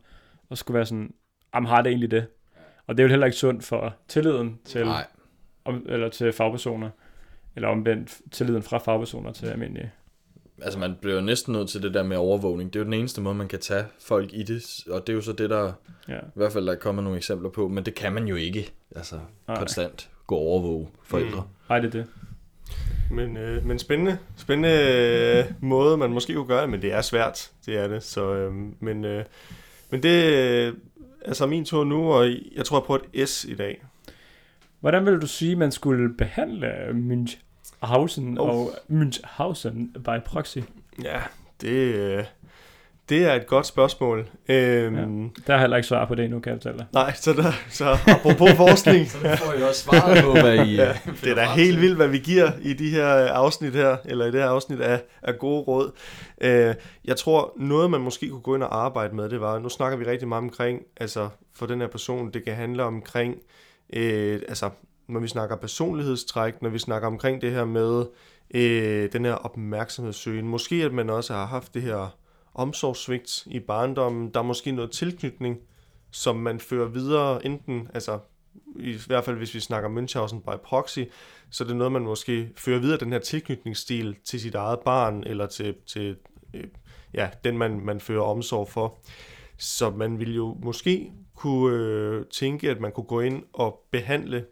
[0.48, 1.14] og skulle være sådan,
[1.54, 2.26] jamen har det egentlig det?
[2.88, 5.06] Og det er jo heller ikke sundt for tilliden til, Nej,
[5.64, 6.90] om, eller til fagpersoner,
[7.56, 9.92] eller omvendt tilliden fra fagpersoner til almindelige.
[10.62, 12.72] altså man bliver jo næsten nødt til det der med overvågning.
[12.72, 15.14] Det er jo den eneste måde, man kan tage folk i det, og det er
[15.16, 15.72] jo så det, der
[16.08, 16.18] Ja.
[16.18, 18.70] i hvert fald der er kommet nogle eksempler på, men det kan man jo ikke,
[18.96, 19.16] altså
[19.48, 19.56] Nej.
[19.58, 21.46] konstant gå og overvåge forældre.
[21.70, 22.06] Ej, det er det.
[23.10, 24.70] Men, øh, men spændende, spændende
[25.38, 28.02] øh, måde, man måske kunne gøre det, men det er svært, det er det.
[28.02, 29.24] Så, øh, men, øh,
[29.90, 30.74] men det
[31.28, 33.84] øh, er så min tur nu, og jeg tror, prøver et S i dag.
[34.80, 38.48] Hvordan vil du sige, man skulle behandle Münchhausen Oh.
[38.48, 38.56] oh.
[38.56, 40.58] og Münchhausen by proxy?
[41.02, 41.20] Ja,
[41.60, 42.24] det, øh,
[43.08, 44.28] det er et godt spørgsmål.
[44.48, 46.86] Øhm, Der er heller ikke svar på det endnu, kan jeg fortælle dig.
[46.92, 50.76] Nej, så, der, så apropos forskning, Så får I også svaret på, hvad I...
[50.82, 53.96] Ja, øh, det er da helt vildt, hvad vi giver i de her afsnit her,
[54.04, 55.90] eller i det her afsnit af, af gode råd.
[56.40, 59.68] Øh, jeg tror, noget man måske kunne gå ind og arbejde med, det var, nu
[59.68, 63.34] snakker vi rigtig meget omkring, altså for den her person, det kan handle omkring,
[63.92, 64.70] øh, altså
[65.08, 68.04] når vi snakker personlighedstræk, når vi snakker omkring det her med
[68.54, 72.14] øh, den her opmærksomhedssøgen, måske at man også har haft det her
[72.58, 75.58] omsorgssvigt i barndommen, der er måske noget tilknytning,
[76.10, 78.18] som man fører videre, enten, altså
[78.76, 80.98] i hvert fald hvis vi snakker Münchhausen by proxy,
[81.50, 85.24] så det er noget, man måske fører videre den her tilknytningsstil til sit eget barn,
[85.26, 86.16] eller til, til
[86.54, 86.64] øh,
[87.14, 88.98] ja, den, man, man fører omsorg for.
[89.58, 94.44] Så man vil jo måske kunne øh, tænke, at man kunne gå ind og behandle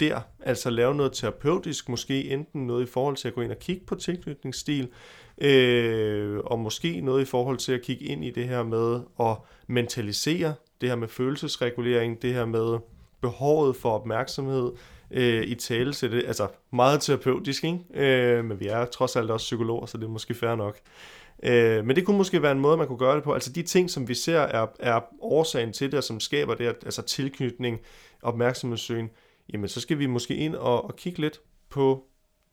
[0.00, 3.58] der, altså lave noget terapeutisk, måske enten noget i forhold til at gå ind og
[3.58, 4.88] kigge på tilknytningsstil,
[5.38, 9.36] øh, og måske noget i forhold til at kigge ind i det her med at
[9.66, 12.78] mentalisere, det her med følelsesregulering, det her med
[13.20, 14.72] behovet for opmærksomhed
[15.10, 17.78] øh, i tale til det, altså meget terapeutisk, ikke?
[17.94, 20.78] Øh, men vi er trods alt også psykologer, så det er måske fair nok.
[21.42, 23.34] Øh, men det kunne måske være en måde, man kunne gøre det på.
[23.34, 26.66] Altså de ting, som vi ser er, er årsagen til det, og som skaber det,
[26.66, 27.80] altså tilknytning,
[28.22, 29.10] opmærksomhedssøgen,
[29.52, 32.04] jamen så skal vi måske ind og, og kigge lidt på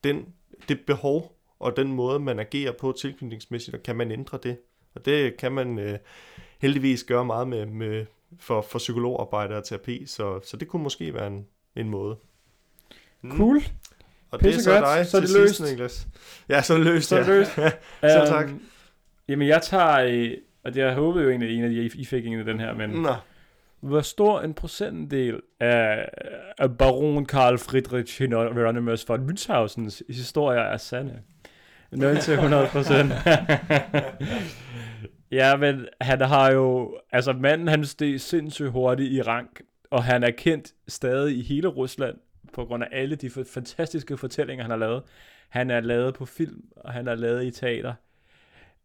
[0.03, 0.25] den,
[0.69, 4.57] det behov og den måde, man agerer på tilknytningsmæssigt, og kan man ændre det?
[4.95, 5.97] Og det kan man øh,
[6.61, 8.05] heldigvis gøre meget med, med
[8.39, 12.17] for, for psykologarbejde og terapi, så, så det kunne måske være en, en måde.
[13.21, 13.37] Mm.
[13.37, 13.61] Cool.
[14.31, 15.71] Og det er så dig Så er til det sidst, løst.
[15.71, 16.07] Niklas.
[16.49, 17.09] Ja, så er det løst.
[17.09, 17.37] Så er det ja.
[17.37, 17.51] løst.
[18.13, 18.49] Selv tak.
[18.49, 18.61] Øhm,
[19.27, 19.99] Jamen, jeg tager...
[19.99, 22.45] Øh, og det jeg håbede jo egentlig, at en af de, I fik en af
[22.45, 22.89] den her, men...
[22.89, 23.15] Nå,
[23.79, 26.09] Hvor stor en procentdel af,
[26.57, 31.21] af baron Karl Friedrich Hieronymus von Münchhausens historier er sande?
[31.91, 33.11] 0 til 100 procent.
[35.31, 36.97] ja, men han har jo...
[37.11, 41.67] Altså, manden han steg sindssygt hurtigt i rank, og han er kendt stadig i hele
[41.67, 42.17] Rusland,
[42.53, 45.03] på grund af alle de fa- fantastiske fortællinger, han har lavet.
[45.49, 47.93] Han er lavet på film, og han er lavet i teater.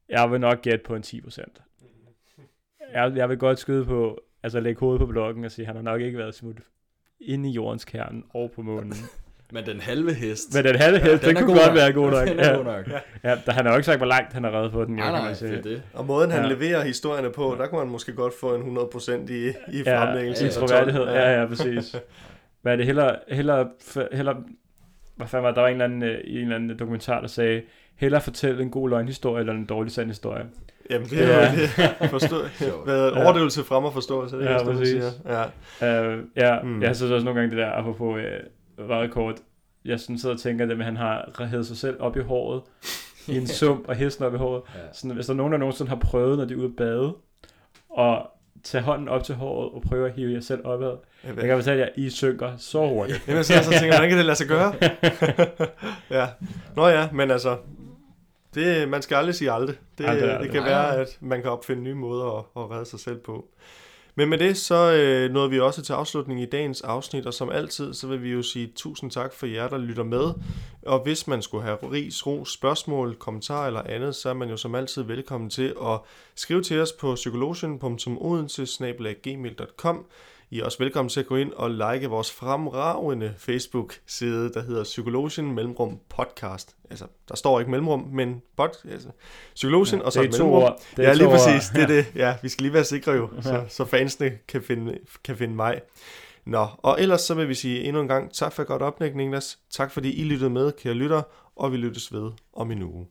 [0.09, 1.63] Jeg vil nok gætte på en 10 procent.
[2.93, 5.77] Jeg, jeg vil godt skyde på, altså lægge hovedet på blokken og sige, at han
[5.77, 6.57] har nok ikke været smut
[7.21, 8.95] inde i jordens kerne og på månen.
[9.53, 10.55] Men den halve hest.
[10.55, 11.77] Men den halve hest, den den er kunne god godt nok.
[11.77, 12.29] være god nok.
[12.29, 12.87] Den er Ja, god nok.
[13.25, 14.91] ja, der, han har jo ikke sagt, hvor langt han har reddet på den.
[14.95, 15.51] jo, Nej, kan nej, man sige.
[15.51, 15.83] det er det.
[15.95, 16.49] og måden han Ja.
[16.49, 20.45] leverer historierne på, der kunne han måske godt få en 100% i, i Ja, fremlæggelse.
[20.45, 21.05] Ja, troværdighed.
[21.05, 21.31] Ja.
[21.31, 21.97] Ja, ja, præcis.
[22.63, 22.87] Hvad er det?
[22.87, 23.67] Heller, heller,
[24.13, 24.35] heller
[25.17, 27.29] hvad fanden var der var en eller anden, øh, i en eller anden dokumentar, der
[27.29, 27.63] sagde,
[27.97, 30.45] hellere fortælle en god løgnhistorie, eller en dårlig sand historie.
[30.91, 31.53] Jamen, det er Ja.
[31.53, 32.11] jo det.
[32.11, 32.37] Forstå,
[32.85, 33.25] hvad, Ja.
[33.25, 34.89] overdrivelse frem og forståelse, det er Ja, ja, det, præcis.
[34.89, 35.47] siger.
[35.81, 36.15] Ja.
[36.15, 36.69] Uh, ja, Mm.
[36.69, 36.83] mm.
[36.83, 38.23] jeg synes også nogle gange det der, apropos uh,
[38.79, 39.37] var rekord,
[39.85, 42.21] jeg sådan sidder og tænker det med, at han har hævet sig selv op i
[42.21, 42.63] håret,
[43.29, 44.63] i en sump, og hesten op i håret.
[44.75, 44.81] Ja.
[44.93, 47.15] Sådan, hvis der er nogen, der nogensinde har prøvet, når de er ude at bade,
[47.91, 48.31] og
[48.65, 50.97] tage hånden op til håret og prøve at hive jer selv opad.
[51.25, 53.29] Jeg kan fortælle jer, I synker så hurtigt.
[53.29, 54.75] Jamen, så, så tænker jeg, hvordan kan det lade sig gøre?
[56.21, 56.29] ja.
[56.77, 57.57] Nå ja, men altså,
[58.55, 59.77] det, man skal aldrig sige aldrig.
[59.99, 60.51] Det, Aldrig, det, aldrig.
[60.51, 63.49] kan Nej, være, at man kan opfinde nye måder at, at redde sig selv på.
[64.19, 67.51] Men med det, så øh, nåede vi også til afslutning i dagens afsnit, og som
[67.51, 70.33] altid, så vil vi jo sige tusind tak for jer, der lytter med.
[70.83, 74.57] Og hvis man skulle have ris, ro, spørgsmål, kommentarer eller andet, så er man jo
[74.57, 75.99] som altid velkommen til at
[76.35, 80.07] skrive til os på psykologen.odense.gmail.com.
[80.51, 84.85] I er også velkommen til at gå ind og like vores fremragende Facebook-side, der hedder
[84.85, 86.77] Psykologien Mellemrum Podcast.
[86.91, 89.09] Altså, der står ikke mellemrum, men pod, altså,
[89.55, 90.63] Psykologien, og så det et to mellemrum.
[90.63, 90.83] ord.
[90.97, 91.71] Det ja, er lige to præcis.
[91.71, 91.75] Ord.
[91.75, 92.07] Det er det.
[92.15, 95.81] Ja, vi skal lige være sikre jo, så, så fansene kan finde, kan finde mig.
[96.45, 99.59] Nå, og ellers så vil vi sige endnu en gang tak for godt oplæg, Niklas.
[99.71, 101.23] Tak fordi I lyttede med, kære lytter,
[101.57, 103.07] og vi lyttes ved om en uge.